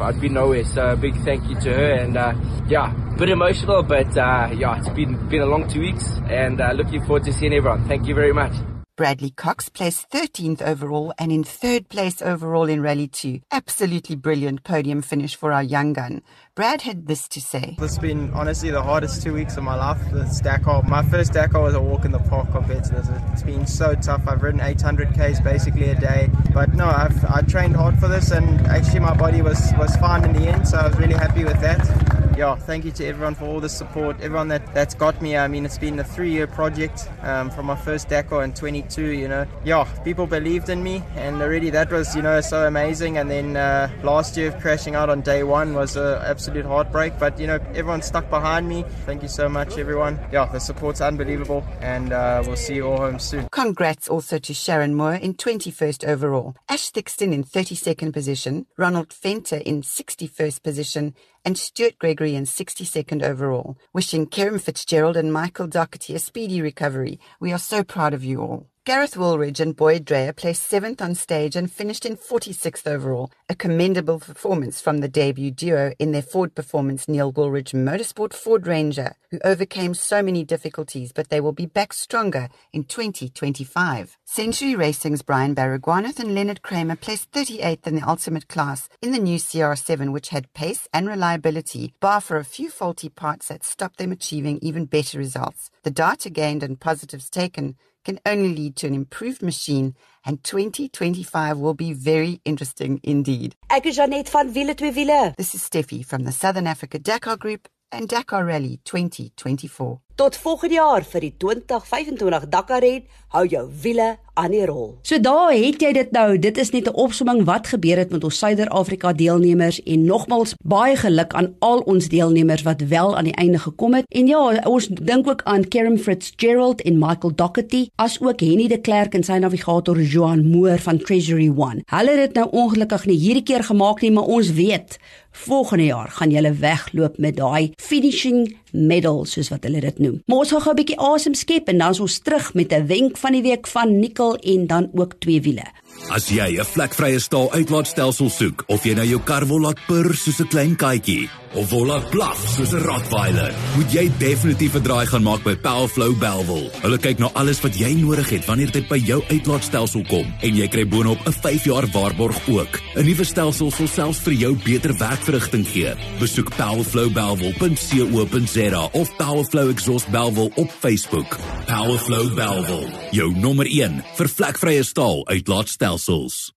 I'd 0.00 0.20
be 0.20 0.28
nowhere. 0.28 0.64
So 0.64 0.92
a 0.92 0.96
big 0.96 1.16
thank 1.24 1.48
you 1.48 1.56
to 1.60 1.74
her 1.74 1.92
and 1.92 2.16
uh, 2.16 2.34
yeah, 2.68 2.94
bit 3.18 3.28
emotional, 3.28 3.82
but 3.82 4.16
uh, 4.16 4.50
yeah, 4.56 4.78
it's 4.78 4.88
been 4.90 5.28
been 5.28 5.42
a 5.42 5.46
long 5.46 5.68
two 5.68 5.80
weeks, 5.80 6.06
and 6.30 6.60
uh, 6.60 6.72
looking 6.72 7.00
forward 7.04 7.24
to 7.24 7.32
seeing 7.32 7.52
everyone. 7.52 7.84
Thank 7.88 8.06
you 8.06 8.14
very 8.14 8.32
much. 8.32 8.54
Bradley 9.02 9.30
Cox 9.30 9.68
placed 9.68 10.08
13th 10.10 10.62
overall 10.62 11.12
and 11.18 11.32
in 11.32 11.42
third 11.42 11.88
place 11.88 12.22
overall 12.22 12.68
in 12.68 12.80
Rally 12.80 13.08
2. 13.08 13.40
Absolutely 13.50 14.14
brilliant 14.14 14.62
podium 14.62 15.02
finish 15.02 15.34
for 15.34 15.50
our 15.50 15.60
young 15.60 15.92
gun. 15.92 16.22
Brad 16.54 16.82
had 16.82 17.08
this 17.08 17.26
to 17.30 17.40
say. 17.40 17.74
This 17.80 17.96
has 17.96 17.98
been 17.98 18.32
honestly 18.32 18.70
the 18.70 18.80
hardest 18.80 19.20
two 19.20 19.32
weeks 19.34 19.56
of 19.56 19.64
my 19.64 19.74
life. 19.74 19.98
This 20.12 20.40
Dakar, 20.40 20.84
my 20.84 21.02
first 21.02 21.32
Dakar 21.32 21.62
was 21.62 21.74
a 21.74 21.80
walk 21.80 22.04
in 22.04 22.12
the 22.12 22.20
park 22.20 22.52
compared 22.52 22.84
to 22.84 22.94
this. 22.94 23.08
It's 23.32 23.42
been 23.42 23.66
so 23.66 23.96
tough. 23.96 24.22
I've 24.28 24.40
ridden 24.40 24.60
800 24.60 25.12
k's 25.14 25.40
basically 25.40 25.90
a 25.90 25.96
day, 25.96 26.30
but 26.54 26.72
no, 26.72 26.86
I've 26.86 27.24
I 27.24 27.40
trained 27.40 27.74
hard 27.74 27.98
for 27.98 28.06
this, 28.06 28.30
and 28.30 28.60
actually 28.68 29.00
my 29.00 29.16
body 29.16 29.42
was 29.42 29.72
was 29.78 29.96
fine 29.96 30.24
in 30.24 30.32
the 30.32 30.46
end, 30.46 30.68
so 30.68 30.78
I 30.78 30.86
was 30.86 30.96
really 30.96 31.14
happy 31.14 31.42
with 31.42 31.60
that. 31.60 32.21
Yeah, 32.36 32.56
thank 32.56 32.86
you 32.86 32.90
to 32.92 33.06
everyone 33.06 33.34
for 33.34 33.44
all 33.44 33.60
the 33.60 33.68
support, 33.68 34.18
everyone 34.20 34.48
that 34.48 34.74
that's 34.74 34.94
got 34.94 35.20
me. 35.20 35.36
I 35.36 35.48
mean, 35.48 35.66
it's 35.66 35.76
been 35.76 35.98
a 35.98 36.04
three-year 36.04 36.46
project 36.46 37.08
um, 37.20 37.50
from 37.50 37.66
my 37.66 37.76
first 37.76 38.08
Dakar 38.08 38.42
in 38.42 38.54
22. 38.54 39.02
You 39.08 39.28
know, 39.28 39.46
yeah, 39.64 39.84
people 40.02 40.26
believed 40.26 40.70
in 40.70 40.82
me, 40.82 41.02
and 41.14 41.42
already 41.42 41.68
that 41.70 41.92
was 41.92 42.16
you 42.16 42.22
know 42.22 42.40
so 42.40 42.66
amazing. 42.66 43.18
And 43.18 43.30
then 43.30 43.56
uh, 43.56 43.90
last 44.02 44.36
year 44.38 44.50
crashing 44.60 44.94
out 44.94 45.10
on 45.10 45.20
day 45.20 45.42
one 45.42 45.74
was 45.74 45.96
an 45.96 46.22
absolute 46.22 46.64
heartbreak. 46.64 47.18
But 47.18 47.38
you 47.38 47.46
know, 47.46 47.58
everyone 47.74 48.00
stuck 48.00 48.30
behind 48.30 48.66
me. 48.66 48.84
Thank 49.04 49.22
you 49.22 49.28
so 49.28 49.48
much, 49.48 49.76
everyone. 49.76 50.18
Yeah, 50.32 50.46
the 50.46 50.58
support's 50.58 51.02
unbelievable, 51.02 51.62
and 51.80 52.14
uh, 52.14 52.42
we'll 52.46 52.56
see 52.56 52.76
you 52.76 52.86
all 52.86 52.96
home 52.96 53.18
soon. 53.18 53.46
Congrats 53.50 54.08
also 54.08 54.38
to 54.38 54.54
Sharon 54.54 54.94
Moore 54.94 55.14
in 55.14 55.34
21st 55.34 56.08
overall, 56.08 56.56
Ash 56.68 56.90
Thixton 56.90 57.32
in 57.32 57.44
32nd 57.44 58.12
position, 58.12 58.66
Ronald 58.78 59.10
Fenter 59.10 59.58
in 59.58 59.82
61st 59.82 60.62
position, 60.62 61.14
and 61.44 61.58
Stuart 61.58 61.98
Gregory 61.98 62.34
in 62.34 62.44
62nd 62.44 63.22
overall. 63.22 63.76
Wishing 63.92 64.26
Kieran 64.26 64.58
Fitzgerald 64.58 65.16
and 65.16 65.32
Michael 65.32 65.66
Doherty 65.66 66.14
a 66.14 66.18
speedy 66.18 66.62
recovery. 66.62 67.20
We 67.40 67.52
are 67.52 67.58
so 67.58 67.82
proud 67.84 68.14
of 68.14 68.24
you 68.24 68.40
all. 68.40 68.71
Gareth 68.84 69.16
Woolridge 69.16 69.60
and 69.60 69.76
Boyd 69.76 70.04
Dreyer 70.04 70.32
placed 70.32 70.64
seventh 70.64 71.00
on 71.00 71.14
stage 71.14 71.54
and 71.54 71.70
finished 71.70 72.04
in 72.04 72.16
46th 72.16 72.84
overall, 72.84 73.30
a 73.48 73.54
commendable 73.54 74.18
performance 74.18 74.80
from 74.80 74.98
the 74.98 75.06
debut 75.06 75.52
duo 75.52 75.92
in 76.00 76.10
their 76.10 76.20
Ford 76.20 76.52
performance 76.56 77.06
Neil 77.06 77.30
Woolridge 77.30 77.70
Motorsport 77.70 78.32
Ford 78.34 78.66
Ranger, 78.66 79.12
who 79.30 79.38
overcame 79.44 79.94
so 79.94 80.20
many 80.20 80.42
difficulties, 80.42 81.12
but 81.12 81.28
they 81.28 81.40
will 81.40 81.52
be 81.52 81.64
back 81.64 81.92
stronger 81.92 82.48
in 82.72 82.82
2025. 82.82 84.18
Century 84.24 84.74
Racing's 84.74 85.22
Brian 85.22 85.54
Baragwanath 85.54 86.18
and 86.18 86.34
Leonard 86.34 86.62
Kramer 86.62 86.96
placed 86.96 87.30
38th 87.30 87.86
in 87.86 87.94
the 87.94 88.08
ultimate 88.08 88.48
class 88.48 88.88
in 89.00 89.12
the 89.12 89.20
new 89.20 89.38
CR7, 89.38 90.10
which 90.10 90.30
had 90.30 90.52
pace 90.54 90.88
and 90.92 91.06
reliability, 91.06 91.94
bar 92.00 92.20
for 92.20 92.36
a 92.36 92.44
few 92.44 92.68
faulty 92.68 93.08
parts 93.08 93.46
that 93.46 93.62
stopped 93.62 93.98
them 93.98 94.10
achieving 94.10 94.58
even 94.60 94.86
better 94.86 95.18
results. 95.18 95.70
The 95.84 95.92
data 95.92 96.30
gained 96.30 96.64
and 96.64 96.80
positives 96.80 97.30
taken 97.30 97.76
can 98.04 98.18
only 98.26 98.54
lead 98.54 98.76
to 98.76 98.86
an 98.86 98.94
improved 98.94 99.42
machine 99.42 99.94
and 100.24 100.42
2025 100.44 101.58
will 101.58 101.74
be 101.74 101.92
very 101.92 102.40
interesting 102.44 103.00
indeed. 103.02 103.54
Ek 103.70 103.86
is 103.86 103.96
Janet 103.96 104.28
van 104.28 104.52
Wiele 104.52 104.76
twee 104.76 104.92
Wiele. 104.92 105.34
This 105.36 105.54
is 105.54 105.62
Steffi 105.62 106.04
from 106.04 106.24
the 106.24 106.32
Southern 106.32 106.66
Africa 106.66 106.98
Dakar 106.98 107.36
Group 107.36 107.68
and 107.90 108.08
Dakar 108.08 108.44
Rally 108.44 108.80
2024. 108.84 110.00
Tot 110.14 110.36
volgende 110.36 110.74
jaar 110.74 111.04
vir 111.08 111.24
die 111.24 111.32
2025 111.40 112.48
Dakar 112.52 112.82
ren, 112.84 113.06
hou 113.32 113.46
jou 113.48 113.62
wiele 113.80 114.18
aan 114.36 114.52
die 114.52 114.64
rol. 114.68 114.90
So 115.08 115.16
daar 115.20 115.52
het 115.52 115.80
jy 115.80 115.92
dit 115.96 116.10
nou. 116.12 116.36
Dit 116.38 116.58
is 116.60 116.70
net 116.72 116.88
'n 116.88 116.94
opsomming 116.94 117.44
wat 117.44 117.66
gebeur 117.66 117.96
het 117.96 118.10
met 118.10 118.24
ons 118.24 118.38
Suider-Afrika 118.38 119.12
deelnemers 119.12 119.82
en 119.82 120.04
nogmals 120.04 120.54
baie 120.64 120.96
geluk 120.96 121.32
aan 121.32 121.54
al 121.58 121.80
ons 121.80 122.08
deelnemers 122.08 122.62
wat 122.62 122.80
wel 122.80 123.16
aan 123.16 123.24
die 123.24 123.36
einde 123.36 123.58
gekom 123.58 123.94
het. 123.94 124.04
En 124.08 124.26
ja, 124.26 124.60
ons 124.64 124.86
dink 124.88 125.28
ook 125.28 125.42
aan 125.44 125.68
Kerem 125.68 125.98
Fitzgerald 125.98 126.82
en 126.82 126.98
Michael 126.98 127.34
Doherty, 127.34 127.88
as 127.96 128.20
ook 128.20 128.40
Henny 128.40 128.68
de 128.68 128.80
Klerk 128.80 129.14
en 129.14 129.22
sy 129.22 129.38
navigator 129.38 130.00
Johan 130.00 130.50
Moore 130.50 130.78
van 130.78 130.98
Treasury 130.98 131.48
One. 131.48 131.82
Hulle 131.86 132.10
het 132.10 132.18
dit 132.18 132.34
nou 132.34 132.48
ongelukkig 132.50 133.06
nie 133.06 133.16
hierdie 133.16 133.42
keer 133.42 133.64
gemaak 133.64 134.00
nie, 134.00 134.10
maar 134.10 134.24
ons 134.24 134.52
weet 134.52 134.98
Volgende 135.32 135.84
jaar 135.84 136.08
gaan 136.08 136.30
julle 136.30 136.52
wegloop 136.52 137.18
met 137.18 137.36
daai 137.36 137.72
finishing 137.80 138.56
medal 138.72 139.24
soos 139.24 139.48
wat 139.48 139.64
hulle 139.64 139.80
dit 139.80 139.98
noem. 140.02 140.22
Maar 140.26 140.38
ons 140.44 140.52
gaan 140.52 140.64
gou 140.66 140.74
'n 140.74 140.80
bietjie 140.80 140.98
asem 140.98 141.34
skep 141.34 141.68
en 141.68 141.78
dan 141.78 141.90
is 141.90 142.00
ons 142.00 142.18
terug 142.18 142.54
met 142.54 142.72
'n 142.72 142.86
wenk 142.86 143.16
van 143.16 143.32
die 143.32 143.42
week 143.42 143.66
van 143.66 143.98
Nicole 143.98 144.38
en 144.38 144.66
dan 144.66 144.90
ook 144.94 145.14
twee 145.18 145.40
wiele. 145.40 145.66
As 146.12 146.28
jy 146.28 146.58
'n 146.58 146.64
vlekvrye 146.64 147.20
staal 147.20 147.52
uitlaatstelsel 147.52 148.30
soek 148.30 148.64
of 148.66 148.84
jy 148.84 148.94
nou 148.94 149.06
jou 149.06 149.20
kar 149.24 149.46
wil 149.46 149.60
laat 149.64 149.78
purr 149.86 150.14
soos 150.14 150.40
'n 150.40 150.48
klein 150.48 150.76
katjie 150.76 151.30
of 151.54 151.70
wil 151.70 151.86
laat 151.86 152.10
blaf 152.10 152.48
soos 152.56 152.72
'n 152.72 152.80
rottweiler, 152.80 153.54
moet 153.76 153.92
jy 153.92 154.10
definitief 154.18 154.74
'n 154.74 154.82
draai 154.82 155.06
gaan 155.06 155.22
maak 155.22 155.42
by 155.42 155.56
Powerflow 155.56 156.18
Belwel. 156.18 156.70
Hulle 156.82 156.98
kyk 156.98 157.18
na 157.18 157.30
alles 157.32 157.60
wat 157.60 157.78
jy 157.78 157.94
nodig 157.94 158.30
het 158.30 158.44
wanneer 158.46 158.70
dit 158.70 158.88
by 158.88 158.96
jou 158.96 159.24
uitlaatstelsel 159.28 160.04
kom 160.08 160.34
en 160.40 160.56
jy 160.56 160.68
kry 160.68 160.88
boonop 160.88 161.18
'n 161.26 161.32
5 161.32 161.64
jaar 161.64 161.86
waarborg 161.92 162.48
ook. 162.48 162.80
'n 162.96 163.04
Nuwe 163.04 163.24
stelsel 163.24 163.70
sal 163.70 163.88
selfs 163.88 164.18
vir 164.18 164.32
jou 164.32 164.56
beter 164.64 164.96
werkverrigting 164.96 165.66
gee. 165.66 165.94
Besoek 166.18 166.56
powerflowbelwel.co.za 166.56 168.88
of 168.92 169.16
Powerflow 169.16 169.70
Exhaust 169.70 170.10
Belwel 170.10 170.50
op 170.54 170.70
Facebook. 170.80 171.38
Powerflow 171.66 172.34
Belwel, 172.34 172.88
jou 173.10 173.36
nommer 173.36 173.66
1 173.66 174.04
vir 174.16 174.28
vlekvrye 174.28 174.82
staal 174.82 175.26
uitlaatstelsel 175.26 175.81
stelsels. 175.82 176.52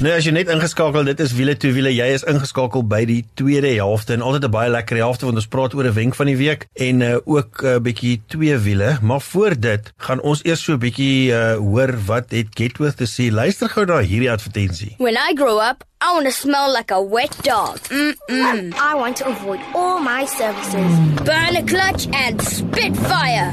Nou 0.00 0.08
as 0.08 0.24
jy 0.24 0.32
net 0.32 0.48
ingeskakel, 0.48 1.04
dit 1.04 1.20
is 1.20 1.34
wiele 1.36 1.52
toe 1.60 1.70
wiele. 1.76 1.90
Jy 1.92 2.06
is 2.16 2.22
ingeskakel 2.24 2.80
by 2.88 3.02
die 3.06 3.20
tweede 3.36 3.74
helfte 3.76 4.14
en 4.16 4.22
altyd 4.24 4.46
'n 4.48 4.50
baie 4.50 4.70
lekker 4.72 4.96
helfte 4.96 5.26
want 5.28 5.36
ons 5.36 5.46
praat 5.46 5.74
oor 5.74 5.84
'n 5.84 5.92
wenk 5.92 6.14
van 6.16 6.26
die 6.26 6.36
week 6.36 6.66
en 6.74 7.00
uh, 7.00 7.16
ook 7.24 7.62
'n 7.62 7.66
uh, 7.66 7.78
bietjie 7.78 8.22
twee 8.26 8.56
wiele. 8.56 8.98
Maar 9.02 9.20
voor 9.20 9.54
dit 9.60 9.92
gaan 9.98 10.20
ons 10.20 10.40
eers 10.44 10.64
so 10.64 10.72
'n 10.72 10.78
bietjie 10.78 11.30
uh, 11.30 11.56
hoor 11.56 11.92
wat 12.06 12.30
het 12.30 12.48
Getworth 12.54 12.96
te 12.96 13.06
sê. 13.06 13.30
Luister 13.30 13.68
gou 13.68 13.84
na 13.84 14.00
hierdie 14.00 14.30
advertensie. 14.30 14.94
When 14.98 15.14
I 15.14 15.36
grow 15.36 15.60
up, 15.60 15.84
I 16.00 16.08
want 16.14 16.24
to 16.24 16.32
smell 16.32 16.72
like 16.72 16.90
a 16.90 17.02
wet 17.04 17.36
dog. 17.42 17.78
Mm-mm. 17.90 18.72
I 18.74 18.94
want 18.96 19.16
to 19.18 19.26
avoid 19.28 19.60
all 19.74 20.00
my 20.00 20.26
services. 20.26 20.92
Burn 21.22 21.56
a 21.56 21.62
clutch 21.62 22.08
and 22.10 22.42
spit 22.42 22.96
fire. 22.96 23.52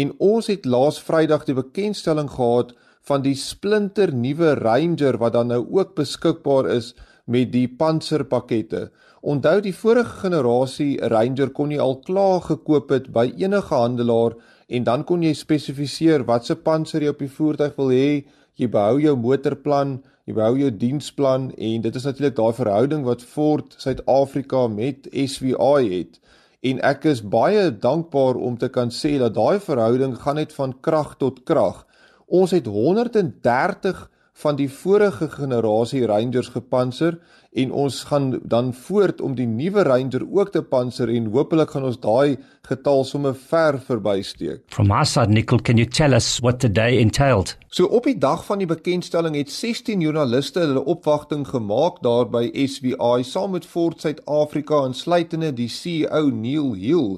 en 0.00 0.08
ons 0.18 0.48
het 0.50 0.64
laas 0.66 0.96
Vrydag 1.06 1.44
die 1.46 1.54
bekendstelling 1.54 2.26
gehad 2.32 2.72
van 3.06 3.22
die 3.22 3.36
splinter 3.38 4.10
nuwe 4.10 4.56
Ranger 4.58 5.20
wat 5.22 5.36
dan 5.36 5.52
nou 5.54 5.60
ook 5.76 5.92
beskikbaar 6.00 6.66
is 6.74 6.96
met 7.30 7.52
die 7.52 7.68
panserpakkette. 7.70 8.88
Onthou 9.22 9.60
die 9.62 9.74
vorige 9.84 10.18
generasie 10.24 10.98
Ranger 11.14 11.54
kon 11.54 11.70
jy 11.70 11.78
al 11.86 12.00
klaar 12.02 12.42
gekoop 12.48 12.90
het 12.90 13.06
by 13.14 13.28
enige 13.38 13.70
handelaar 13.70 14.34
en 14.66 14.90
dan 14.90 15.06
kon 15.06 15.22
jy 15.22 15.36
spesifiseer 15.38 16.26
watse 16.26 16.58
panser 16.58 17.06
jy 17.06 17.14
op 17.14 17.22
die 17.22 17.30
voertuig 17.38 17.78
wil 17.78 17.94
hê. 17.94 18.10
Jy 18.58 18.66
behou 18.74 18.98
jou 18.98 19.14
motorplan, 19.14 20.00
jy 20.26 20.34
behou 20.34 20.56
jou 20.58 20.72
diensplan 20.74 21.50
en 21.54 21.82
dit 21.84 21.96
is 21.98 22.06
natuurlik 22.06 22.34
daai 22.34 22.54
verhouding 22.58 23.04
wat 23.06 23.22
Ford 23.22 23.76
Suid-Afrika 23.78 24.64
met 24.66 25.06
SVI 25.12 25.86
het. 25.92 26.18
En 26.66 26.80
ek 26.82 27.06
is 27.06 27.22
baie 27.22 27.68
dankbaar 27.70 28.34
om 28.34 28.56
te 28.58 28.68
kan 28.72 28.90
sê 28.90 29.16
dat 29.22 29.36
daai 29.36 29.62
verhouding 29.62 30.16
gaan 30.24 30.40
net 30.40 30.54
van 30.56 30.74
krag 30.82 31.14
tot 31.22 31.44
krag. 31.46 31.84
Ons 32.26 32.50
het 32.56 32.66
130 32.66 34.02
van 34.36 34.56
die 34.56 34.68
vorige 34.68 35.28
generasie 35.32 36.04
Rangers 36.06 36.50
gepantser 36.52 37.16
en 37.56 37.70
ons 37.72 38.02
gaan 38.10 38.40
dan 38.44 38.74
voort 38.74 39.20
om 39.24 39.34
die 39.34 39.46
nuwe 39.48 39.82
Ranger 39.88 40.26
ook 40.28 40.50
te 40.52 40.60
panser 40.62 41.08
en 41.08 41.30
hopelik 41.32 41.72
gaan 41.72 41.86
ons 41.88 41.96
daai 42.02 42.36
getal 42.68 43.04
sommer 43.08 43.32
ver 43.34 43.78
verbysteek. 43.80 44.66
From 44.76 44.92
our 44.92 45.08
side 45.08 45.32
Nicole, 45.32 45.62
can 45.62 45.80
you 45.80 45.88
tell 45.88 46.12
us 46.14 46.36
what 46.44 46.60
the 46.60 46.68
day 46.68 47.00
entailed? 47.00 47.56
So 47.68 47.88
op 47.88 48.04
die 48.04 48.18
dag 48.18 48.44
van 48.44 48.60
die 48.60 48.68
bekendstelling 48.68 49.38
het 49.40 49.52
16 49.52 50.04
joernaliste 50.04 50.66
hulle 50.66 50.84
opwagting 50.84 51.46
gemaak 51.48 52.02
daar 52.04 52.28
by 52.28 52.50
SVI 52.52 53.24
saam 53.24 53.56
met 53.56 53.64
Ford 53.64 54.00
Suid-Afrika 54.04 54.84
insluitende 54.84 55.54
die 55.56 55.70
CEO 55.72 56.28
Neil 56.28 56.74
Hill 56.76 57.16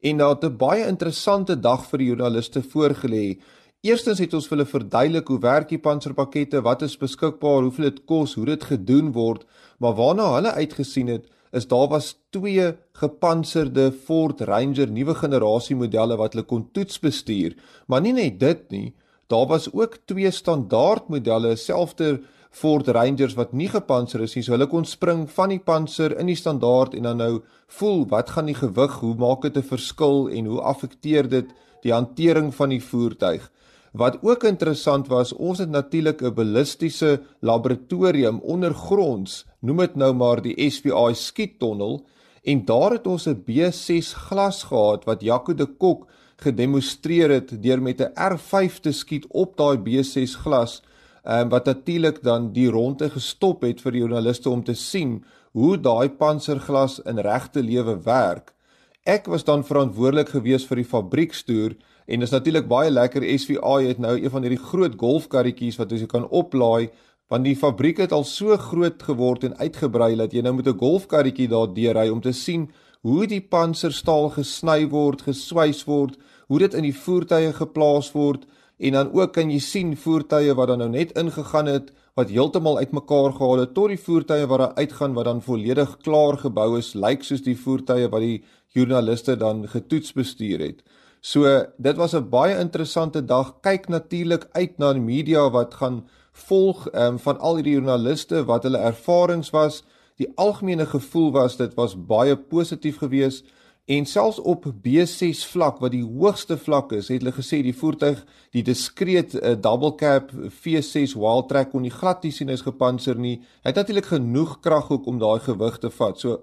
en 0.00 0.22
daar 0.22 0.36
het 0.38 0.44
'n 0.44 0.56
baie 0.56 0.86
interessante 0.86 1.60
dag 1.60 1.82
vir 1.90 1.98
die 1.98 2.06
joernaliste 2.06 2.62
voorgelê. 2.62 3.38
Eerstens 3.80 4.18
het 4.20 4.34
ons 4.36 4.44
vir 4.44 4.58
hulle 4.58 4.68
verduidelik 4.68 5.30
hoe 5.32 5.38
werk 5.40 5.70
die 5.70 5.78
panserpakkette, 5.80 6.60
wat 6.60 6.82
is 6.84 6.98
beskikbaar, 7.00 7.62
hoeveel 7.64 7.86
dit 7.86 8.00
kos, 8.04 8.34
hoe 8.36 8.44
dit 8.50 8.64
gedoen 8.68 9.06
word. 9.14 9.46
Maar 9.80 9.94
waarna 9.96 10.26
hulle 10.34 10.50
uitgesien 10.52 11.08
het 11.08 11.30
is 11.56 11.64
daar 11.66 11.86
was 11.88 12.10
twee 12.28 12.66
gepantserde 13.00 13.86
Ford 13.90 14.42
Ranger 14.44 14.90
nuwe 14.92 15.14
generasie 15.16 15.78
modelle 15.80 16.18
wat 16.20 16.36
hulle 16.36 16.44
kon 16.50 16.66
toets 16.76 17.00
bestuur. 17.00 17.54
Maar 17.88 18.04
nie 18.04 18.12
net 18.18 18.36
dit 18.42 18.66
nie 18.70 18.90
daar 19.32 19.46
was 19.48 19.70
ook 19.72 19.96
twee 20.10 20.28
standaard 20.30 21.08
modelle 21.08 21.54
selfde 21.56 22.18
Ford 22.50 22.88
Rangers 22.88 23.36
wat 23.38 23.54
nie 23.56 23.70
gepantser 23.70 24.26
is 24.26 24.36
nie. 24.36 24.42
So 24.44 24.58
hulle 24.58 24.68
kon 24.68 24.84
spring 24.84 25.24
van 25.30 25.54
die 25.54 25.62
panser 25.62 26.18
in 26.20 26.28
die 26.28 26.36
standaard 26.36 26.98
en 26.98 27.08
dan 27.08 27.22
nou 27.24 27.40
voel 27.78 28.04
wat 28.12 28.34
gaan 28.36 28.52
die 28.52 28.58
gewig 28.58 29.00
hoe 29.00 29.14
maak 29.16 29.48
dit 29.48 29.56
'n 29.56 29.70
verskil 29.72 30.28
en 30.28 30.52
hoe 30.52 30.60
affekteer 30.60 31.28
dit 31.28 31.48
die 31.82 31.96
hantering 31.96 32.52
van 32.54 32.76
die 32.76 32.82
voertuig 32.82 33.48
Wat 33.92 34.18
ook 34.22 34.44
interessant 34.44 35.08
was, 35.10 35.32
ons 35.32 35.58
het 35.58 35.70
natuurlik 35.70 36.22
'n 36.22 36.34
ballistiese 36.34 37.22
laboratorium 37.40 38.38
ondergronds, 38.38 39.46
noem 39.60 39.76
dit 39.76 39.94
nou 39.94 40.14
maar 40.14 40.42
die 40.42 40.70
SVI 40.70 41.14
skiettonnel, 41.14 42.06
en 42.42 42.64
daar 42.64 42.90
het 42.90 43.06
ons 43.06 43.26
'n 43.26 43.42
B6 43.44 44.14
glas 44.14 44.62
gehad 44.62 45.04
wat 45.04 45.22
Jaco 45.22 45.54
de 45.54 45.66
Kok 45.66 46.06
gedemonstreer 46.36 47.30
het 47.30 47.62
deur 47.62 47.82
met 47.82 48.00
'n 48.00 48.12
R5 48.14 48.80
te 48.80 48.92
skiet 48.92 49.26
op 49.28 49.56
daai 49.56 49.78
B6 49.78 50.34
glas, 50.34 50.82
um, 51.24 51.48
wat 51.48 51.64
natuurlik 51.64 52.22
dan 52.22 52.52
die 52.52 52.70
ronde 52.70 53.10
gestop 53.10 53.62
het 53.62 53.80
vir 53.80 53.92
die 53.92 54.00
joernaliste 54.00 54.50
om 54.50 54.64
te 54.64 54.74
sien 54.74 55.24
hoe 55.52 55.80
daai 55.80 56.08
panserglas 56.08 57.00
in 57.04 57.18
regte 57.18 57.62
lewe 57.62 58.02
werk. 58.02 58.54
Ek 59.02 59.26
was 59.26 59.44
dan 59.44 59.64
verantwoordelik 59.64 60.28
geweest 60.28 60.66
vir 60.66 60.76
die 60.76 60.84
fabriekstoer 60.84 61.74
en 62.06 62.22
is 62.22 62.30
natuurlik 62.30 62.68
baie 62.68 62.90
lekker 62.90 63.24
SVI 63.38 63.86
het 63.88 63.98
nou 63.98 64.16
een 64.16 64.30
van 64.30 64.42
hierdie 64.42 64.64
groot 64.70 64.96
golfkarretjies 64.96 65.78
wat 65.80 65.90
jy 65.90 66.06
kan 66.06 66.28
oplaai 66.28 66.90
want 67.30 67.46
die 67.46 67.56
fabriek 67.56 67.98
het 68.02 68.12
al 68.12 68.24
so 68.24 68.56
groot 68.58 69.02
geword 69.02 69.44
en 69.46 69.56
uitgebrei 69.58 70.16
dat 70.18 70.32
jy 70.32 70.42
nou 70.42 70.54
met 70.54 70.66
'n 70.66 70.78
golfkarretjie 70.78 71.48
daar 71.48 71.74
deurry 71.74 72.08
om 72.08 72.20
te 72.20 72.32
sien 72.32 72.70
hoe 73.02 73.26
die 73.26 73.40
panserstaal 73.40 74.28
gesny 74.30 74.88
word, 74.88 75.22
geswys 75.22 75.84
word, 75.88 76.18
hoe 76.48 76.58
dit 76.58 76.74
in 76.74 76.82
die 76.82 76.96
voertuie 76.96 77.52
geplaas 77.52 78.12
word 78.12 78.46
en 78.80 78.92
dan 78.92 79.12
ook 79.12 79.32
kan 79.32 79.50
jy 79.50 79.58
sien 79.60 79.96
voertuie 79.96 80.54
wat 80.56 80.68
dan 80.68 80.78
nou 80.78 80.88
net 80.88 81.12
ingegaan 81.18 81.66
het 81.66 81.92
wat 82.18 82.32
heeltemal 82.32 82.78
uitmekaar 82.78 83.32
gehaal 83.36 83.64
het 83.64 83.74
tot 83.74 83.92
die 83.92 84.00
voertuie 84.00 84.46
wat 84.50 84.58
daar 84.58 84.74
uitgaan 84.74 85.14
wat 85.14 85.28
dan 85.28 85.42
volledig 85.44 85.96
klaar 86.04 86.38
gebou 86.40 86.78
is, 86.78 86.94
lyk 86.94 87.24
soos 87.24 87.44
die 87.44 87.56
voertuie 87.56 88.08
wat 88.08 88.24
die 88.24 88.42
joernaliste 88.74 89.36
dan 89.36 89.66
getoets 89.68 90.12
bestuur 90.16 90.64
het. 90.64 90.82
So 91.20 91.64
dit 91.76 91.96
was 91.96 92.14
'n 92.14 92.28
baie 92.28 92.58
interessante 92.58 93.24
dag. 93.24 93.60
Kyk 93.60 93.88
natuurlik 93.88 94.48
uit 94.52 94.78
na 94.78 94.92
die 94.92 95.02
media 95.02 95.50
wat 95.50 95.74
gaan 95.74 96.08
volg 96.32 96.88
um, 96.92 97.18
van 97.18 97.38
al 97.38 97.54
hierdie 97.54 97.72
joernaliste 97.72 98.44
wat 98.44 98.62
hulle 98.62 98.78
ervarings 98.78 99.50
was. 99.50 99.84
Die 100.16 100.32
algemene 100.34 100.86
gevoel 100.86 101.32
was 101.32 101.56
dit 101.56 101.74
was 101.74 102.06
baie 102.06 102.36
positief 102.36 102.96
geweest 102.96 103.44
en 103.84 104.06
selfs 104.06 104.38
op 104.38 104.66
B6 104.86 105.46
vlak 105.50 105.80
wat 105.82 105.90
die 105.90 106.04
hoogste 106.04 106.56
vlak 106.58 106.92
is, 106.92 107.08
het 107.08 107.24
hulle 107.24 107.32
gesê 107.34 107.58
die 107.62 107.74
voertuig, 107.74 108.20
die 108.54 108.62
diskreet 108.62 109.34
uh, 109.34 109.56
double 109.58 109.94
cab 109.98 110.30
V6 110.32 111.16
wild 111.18 111.48
track 111.48 111.72
kon 111.72 111.82
nie 111.82 111.90
glad 111.90 112.22
nie 112.22 112.30
sien 112.30 112.52
hy's 112.52 112.62
gepanser 112.62 113.18
nie. 113.18 113.40
Hy 113.64 113.72
het 113.72 113.80
natuurlik 113.80 114.12
genoeg 114.12 114.60
krag 114.62 114.92
ook 114.94 115.08
om 115.10 115.18
daai 115.18 115.40
gewig 115.42 115.80
te 115.82 115.90
vat. 115.90 116.20
So 116.22 116.38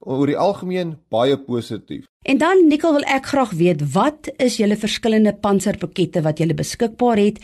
oor 0.00 0.26
die 0.26 0.38
algemeen 0.38 0.94
baie 1.12 1.36
positief. 1.38 2.06
En 2.24 2.38
dan 2.38 2.66
Nicole 2.68 3.00
wil 3.00 3.08
ek 3.08 3.32
graag 3.32 3.52
weet 3.56 3.82
wat 3.94 4.28
is 4.40 4.58
julle 4.60 4.76
verskillende 4.76 5.32
panserpakkette 5.32 6.22
wat 6.24 6.40
julle 6.40 6.56
beskikbaar 6.56 7.20
het? 7.20 7.40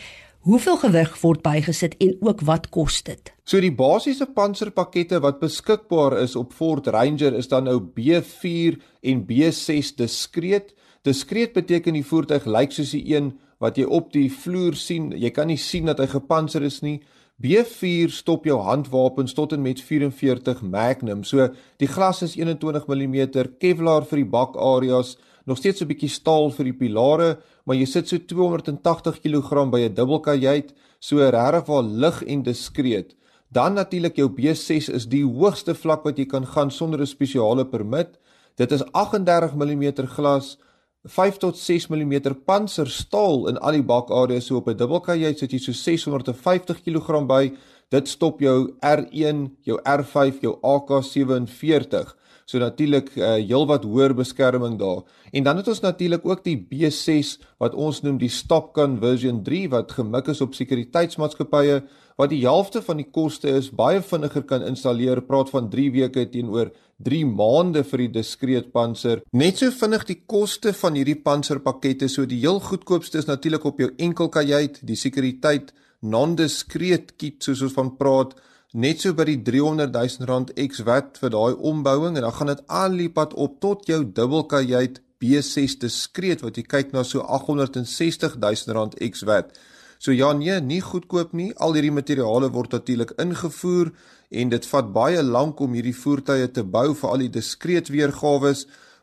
Hoeveel 0.47 0.77
gewig 0.79 1.15
word 1.21 1.41
bygesit 1.43 1.97
en 1.99 2.13
ook 2.23 2.41
wat 2.47 2.69
kos 2.71 3.01
dit? 3.03 3.33
So 3.43 3.59
die 3.59 3.73
basiese 3.73 4.29
panserpakkette 4.31 5.19
wat 5.23 5.41
beskikbaar 5.41 6.17
is 6.21 6.37
op 6.39 6.53
Ford 6.55 6.87
Ranger 6.87 7.35
is 7.35 7.49
dan 7.51 7.67
nou 7.67 7.81
B4 7.81 8.77
en 9.01 9.25
B6 9.27 9.95
diskreet. 9.97 10.71
Diskreet 11.03 11.53
beteken 11.57 11.97
die 11.97 12.05
voertuig 12.05 12.47
lyk 12.47 12.71
soos 12.71 12.93
die 12.95 13.03
een 13.11 13.33
wat 13.59 13.77
jy 13.77 13.87
op 13.89 14.11
die 14.13 14.29
vloer 14.31 14.77
sien. 14.77 15.09
Jy 15.11 15.33
kan 15.35 15.49
nie 15.51 15.59
sien 15.59 15.89
dat 15.89 15.99
hy 15.99 16.07
gepanser 16.11 16.63
is 16.67 16.79
nie. 16.85 17.01
B4 17.37 18.09
stop 18.09 18.47
jou 18.49 18.55
handwapens 18.65 19.35
tot 19.37 19.51
en 19.53 19.61
met 19.61 19.77
44 19.85 20.63
Magnum. 20.65 21.21
So 21.23 21.51
die 21.77 21.87
glas 21.87 22.23
is 22.25 22.33
21 22.33 22.87
mm 22.89 23.17
Kevlar 23.61 24.07
vir 24.09 24.23
die 24.23 24.29
bakareas, 24.31 25.17
nog 25.45 25.59
steeds 25.61 25.81
'n 25.81 25.87
bietjie 25.87 26.09
staal 26.09 26.49
vir 26.49 26.65
die 26.65 26.73
pilare, 26.73 27.37
maar 27.65 27.75
jy 27.75 27.85
sit 27.85 28.07
so 28.07 28.17
280 28.17 29.21
kg 29.21 29.69
by 29.69 29.81
'n 29.85 29.93
dubbelkajuit, 29.93 30.73
so 30.99 31.17
regtig 31.17 31.67
wel 31.67 31.83
lig 31.83 32.23
en 32.23 32.43
diskreet. 32.43 33.15
Dan 33.51 33.73
natuurlik 33.73 34.15
jou 34.15 34.29
B6 34.29 34.89
is 34.89 35.05
die 35.05 35.23
hoogste 35.23 35.75
vlak 35.75 36.03
wat 36.03 36.17
jy 36.17 36.25
kan 36.25 36.45
gaan 36.45 36.71
sonder 36.71 36.99
'n 37.01 37.05
spesiale 37.05 37.65
permit. 37.65 38.17
Dit 38.55 38.71
is 38.71 38.83
38 38.93 39.53
mm 39.53 40.07
glas 40.07 40.57
5 41.07 41.37
tot 41.37 41.57
6 41.57 41.87
mm 41.87 42.13
panserstaal 42.45 43.47
in 43.51 43.57
al 43.57 43.77
die 43.77 43.83
bakareas 43.83 44.45
so 44.49 44.57
op 44.57 44.67
'n 44.67 44.77
dubbelkajuit 44.77 45.39
sit 45.39 45.51
jy 45.51 45.59
so 45.59 45.71
650 45.71 46.83
kg 46.83 47.25
by. 47.27 47.51
Dit 47.89 48.07
stop 48.07 48.39
jou 48.39 48.75
R1, 48.83 49.47
jou 49.63 49.79
R5, 49.83 50.41
jou 50.41 50.57
AK47. 50.61 52.13
So 52.45 52.59
natuurlik 52.59 53.11
uh, 53.15 53.35
heelwat 53.43 53.83
hoër 53.83 54.13
beskerming 54.15 54.77
daar. 54.79 55.03
En 55.31 55.43
dan 55.43 55.57
het 55.57 55.67
ons 55.67 55.79
natuurlik 55.79 56.25
ook 56.25 56.43
die 56.43 56.57
B6 56.57 57.41
wat 57.59 57.73
ons 57.75 58.01
noem 58.01 58.17
die 58.17 58.31
Stopgun 58.31 58.99
version 58.99 59.43
3 59.43 59.69
wat 59.69 59.91
gemik 59.91 60.27
is 60.27 60.41
op 60.41 60.55
sekuriteitsmaatskappye 60.55 61.81
wat 62.17 62.31
die 62.33 62.41
helfte 62.43 62.81
van 62.81 62.97
die 62.97 63.07
koste 63.13 63.51
is, 63.59 63.69
baie 63.69 64.01
vinniger 64.01 64.43
kan 64.49 64.65
installeer, 64.65 65.21
praat 65.21 65.51
van 65.53 65.69
3 65.69 65.91
weke 65.93 66.25
teenoor 66.33 66.71
3 67.05 67.25
maande 67.29 67.83
vir 67.85 68.07
die 68.07 68.13
diskreet 68.17 68.71
panser. 68.73 69.21
Net 69.31 69.61
so 69.61 69.69
vinnig 69.71 70.07
die 70.09 70.19
koste 70.25 70.73
van 70.73 70.97
hierdie 70.97 71.19
panserpakkette, 71.21 72.09
so 72.09 72.25
die 72.25 72.41
heel 72.41 72.59
goedkoopste 72.63 73.21
is 73.21 73.29
natuurlik 73.29 73.69
op 73.69 73.83
jou 73.83 73.91
enkelkajuit, 74.01 74.81
die 74.81 74.97
sekuriteit 74.97 75.73
non-diskreet 76.01 77.15
kit 77.21 77.45
soos 77.45 77.61
ons 77.65 77.77
van 77.77 77.93
praat, 78.01 78.33
net 78.73 79.01
so 79.01 79.13
by 79.17 79.25
die 79.29 79.39
300 79.45 79.93
000 79.93 80.27
rand 80.29 80.51
ex 80.59 80.81
wat 80.89 81.21
vir 81.21 81.31
daai 81.33 81.53
ombouing 81.69 82.17
en 82.17 82.25
dan 82.25 82.35
gaan 82.35 82.51
dit 82.51 82.65
aanliepad 82.67 83.37
op 83.37 83.61
tot 83.63 83.87
jou 83.89 84.01
dubbelkajuit 84.03 84.99
B6 85.21 85.79
diskreet 85.81 86.43
wat 86.45 86.57
jy 86.57 86.65
kyk 86.65 86.93
na 86.93 87.05
so 87.07 87.23
860 87.23 88.37
000 88.41 88.77
rand 88.77 88.97
ex 89.01 89.23
wat. 89.25 89.53
So 89.97 90.13
ja 90.13 90.31
nee, 90.33 90.59
nie 90.61 90.81
goedkoop 90.81 91.33
nie. 91.33 91.51
Al 91.57 91.77
hierdie 91.77 91.93
materiale 91.93 92.51
word 92.53 92.75
natuurlik 92.77 93.13
ingevoer 93.21 93.91
en 94.29 94.49
dit 94.51 94.67
vat 94.71 94.91
baie 94.93 95.23
lank 95.23 95.61
om 95.63 95.73
hierdie 95.77 95.95
voertuie 95.95 96.49
te 96.51 96.63
bou 96.63 96.91
vir 96.93 97.09
al 97.09 97.25
die 97.25 97.33
diskreet 97.39 97.91
weergawe. 97.93 98.53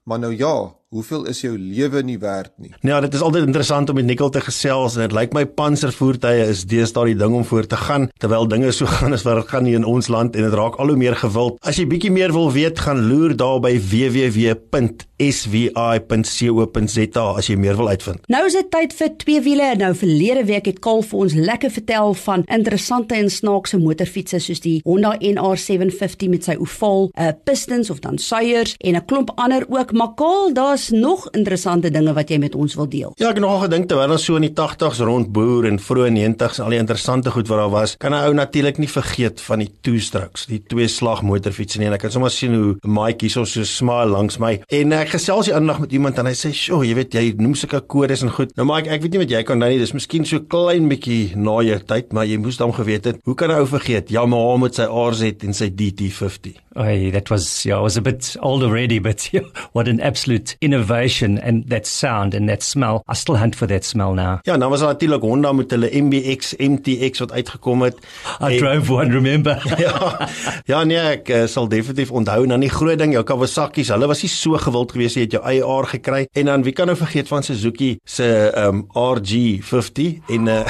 Maar 0.05 0.21
nou 0.27 0.33
ja, 0.37 0.55
hoeveel 0.95 1.25
is 1.27 1.41
jou 1.43 1.57
lewe 1.59 2.03
nie 2.07 2.19
werd 2.23 2.53
nie. 2.63 2.71
Ja, 2.87 3.01
dit 3.03 3.15
is 3.17 3.23
altyd 3.25 3.49
interessant 3.49 3.89
om 3.91 3.97
met 3.99 4.07
Nikkel 4.07 4.31
te 4.31 4.41
gesels 4.45 4.95
en 4.95 5.01
dit 5.03 5.15
lyk 5.17 5.33
my 5.35 5.43
panservoertuie 5.59 6.45
is 6.53 6.65
deesdae 6.71 7.05
die 7.11 7.19
ding 7.19 7.35
om 7.35 7.45
voor 7.49 7.67
te 7.67 7.79
gaan 7.81 8.09
terwyl 8.23 8.47
dinge 8.49 8.71
so 8.73 8.87
gaan 8.99 9.13
as 9.17 9.25
wat 9.27 9.37
dit 9.41 9.49
gaan 9.51 9.67
hier 9.67 9.79
in 9.81 9.89
ons 9.91 10.07
land 10.13 10.37
en 10.39 10.43
dit 10.47 10.55
raak 10.55 10.75
al 10.79 10.89
hoe 10.93 10.99
meer 11.01 11.17
gewild. 11.19 11.59
As 11.67 11.77
jy 11.81 11.87
bietjie 11.91 12.13
meer 12.15 12.33
wil 12.35 12.53
weet, 12.55 12.79
gaan 12.87 13.01
loer 13.09 13.33
daar 13.35 13.59
by 13.65 13.75
www.svi.co.za 13.75 14.95
as 17.43 17.47
jy 17.51 17.57
meer 17.59 17.77
wil 17.81 17.89
uitvind. 17.91 18.21
Nou 18.31 18.47
is 18.47 18.55
dit 18.55 18.69
tyd 18.71 18.95
vir 18.95 19.11
twee 19.25 19.41
wiele. 19.43 19.69
Nou 19.81 19.93
verlede 19.99 20.45
week 20.47 20.67
het 20.71 20.79
Kol 20.85 21.03
vir 21.03 21.19
ons 21.27 21.35
lekker 21.35 21.71
vertel 21.75 22.15
van 22.23 22.47
interessante 22.47 23.19
en 23.19 23.31
snaakse 23.33 23.79
motorfietsse 23.83 24.39
soos 24.47 24.63
die 24.63 24.79
Honda 24.87 25.17
NR750 25.19 26.31
met 26.31 26.47
sy 26.47 26.55
oval, 26.61 27.11
'n 27.11 27.19
uh, 27.19 27.35
pistons 27.45 27.91
of 27.91 27.99
dan 28.05 28.19
suiers 28.19 28.77
en 28.79 28.95
'n 28.95 29.05
klomp 29.11 29.31
ander 29.35 29.67
ook. 29.69 29.93
Maar 29.93 30.15
Kol, 30.15 30.53
daar's 30.55 30.84
nog 30.91 31.29
interessante 31.33 31.91
dinge 31.91 32.13
wat 32.13 32.31
jy 32.31 32.39
met 32.39 32.55
ons 32.55 32.75
wil 32.75 32.89
deel. 32.89 33.13
Ja, 33.17 33.29
ek 33.29 33.39
het 33.39 33.45
nog 33.45 33.63
gedink 33.63 33.89
terwyl 33.89 34.11
ons 34.17 34.25
so 34.25 34.37
in 34.37 34.47
die 34.49 34.55
80s 34.55 35.01
rond 35.05 35.33
boer 35.33 35.69
en 35.69 35.79
vroeë 35.79 36.11
90s 36.15 36.61
al 36.61 36.75
die 36.75 36.79
interessante 36.79 37.31
goed 37.31 37.49
wat 37.49 37.59
daar 37.59 37.71
was, 37.71 37.97
kan 37.97 38.13
'n 38.13 38.27
ou 38.27 38.35
natuurlik 38.35 38.79
nie 38.79 38.89
vergeet 38.89 39.41
van 39.41 39.59
die 39.59 39.71
two-strokes, 39.83 40.47
die 40.47 40.63
twee 40.67 40.89
slag 40.89 41.23
motorfietsse 41.23 41.79
nie. 41.79 41.87
En 41.87 41.93
ek 41.93 42.01
kan 42.01 42.11
sommer 42.11 42.31
sien 42.31 42.55
hoe 42.55 42.77
Mike 42.83 43.25
hierso 43.25 43.45
so 43.45 43.63
smile 43.65 44.11
langs 44.11 44.39
my. 44.39 44.61
En 44.69 44.93
ek 44.93 45.09
gesels 45.09 45.47
die 45.47 45.55
ander 45.55 45.75
dag 45.75 45.81
met 45.81 45.93
iemand 45.93 46.19
en 46.19 46.27
hy 46.27 46.33
sê, 46.33 46.53
"Sjoe, 46.53 46.87
jy 46.87 46.95
weet 46.95 47.13
jy 47.13 47.35
noem 47.37 47.55
sulke 47.55 47.81
kodes 47.81 48.23
en 48.23 48.31
goed." 48.31 48.57
Nou 48.57 48.67
Mike, 48.67 48.89
ek 48.89 49.03
weet 49.03 49.13
nie 49.13 49.19
wat 49.19 49.31
jy 49.31 49.43
kan 49.43 49.59
nou 49.59 49.71
nie. 49.71 49.79
Dis 49.79 49.93
miskien 49.93 50.25
so 50.25 50.41
klein 50.41 50.89
bietjie 50.89 51.37
na 51.37 51.63
jou 51.63 51.79
tyd, 51.79 52.13
maar 52.13 52.27
jy 52.27 52.37
moes 52.37 52.57
dan 52.57 52.73
geweet 52.73 53.05
het. 53.05 53.17
Hoe 53.25 53.35
kan 53.35 53.51
'n 53.51 53.59
ou 53.59 53.67
vergeet? 53.67 54.09
Yamaha 54.09 54.57
met 54.57 54.75
sy 54.75 54.83
RZ 54.83 55.45
en 55.45 55.55
sy 55.55 55.71
DT50. 55.71 56.65
Oh, 56.77 57.11
that 57.13 57.31
was 57.31 57.65
yeah, 57.65 57.79
I 57.79 57.81
was 57.81 57.97
a 57.97 58.03
bit 58.03 58.37
old 58.41 58.65
already, 58.65 58.99
but 58.99 59.33
yeah, 59.33 59.43
what 59.73 59.87
an 59.87 60.01
absolute 60.01 60.57
innovation 60.65 61.39
and 61.39 61.69
that 61.69 61.87
sound 61.87 62.35
and 62.35 62.49
that 62.49 62.63
smell. 62.63 63.03
I 63.09 63.15
still 63.15 63.37
hunt 63.37 63.55
for 63.55 63.69
that 63.69 63.85
smell 63.85 64.15
now. 64.15 64.39
Ja, 64.49 64.57
nou 64.57 64.71
was 64.73 64.81
daar 64.81 64.95
natuurlik 64.95 65.23
Honda 65.23 65.53
met 65.53 65.71
hulle 65.71 65.91
MBX, 65.93 66.55
MTX 66.59 67.19
wat 67.25 67.33
uitgekom 67.33 67.83
het. 67.83 67.99
I 68.41 68.55
en, 68.55 68.59
drove 68.59 68.93
one, 68.93 69.13
remember? 69.13 69.63
ja. 69.87 70.29
Ja, 70.65 70.85
nee, 70.89 71.01
ek 71.19 71.29
uh, 71.29 71.43
sal 71.51 71.69
definitief 71.69 72.13
onthou 72.15 72.47
nou 72.49 72.59
nie 72.61 72.73
groot 72.73 72.99
ding 72.99 73.13
jou 73.15 73.25
Kawasaki's. 73.27 73.93
Hulle 73.93 74.09
was 74.11 74.25
nie 74.25 74.33
so 74.33 74.59
gewild 74.61 74.95
geweest 74.97 75.21
jy 75.21 75.27
het 75.27 75.37
jou 75.37 75.43
eie 75.45 75.65
R 75.65 75.91
gekry. 75.93 76.25
En 76.33 76.51
dan 76.51 76.65
wie 76.67 76.75
kan 76.77 76.89
nou 76.91 76.97
vergeet 76.99 77.29
van 77.29 77.45
Suzuki 77.45 77.95
se 78.09 78.27
um, 78.57 78.87
RG50 78.95 80.33
en 80.39 80.51
uh, 80.51 80.63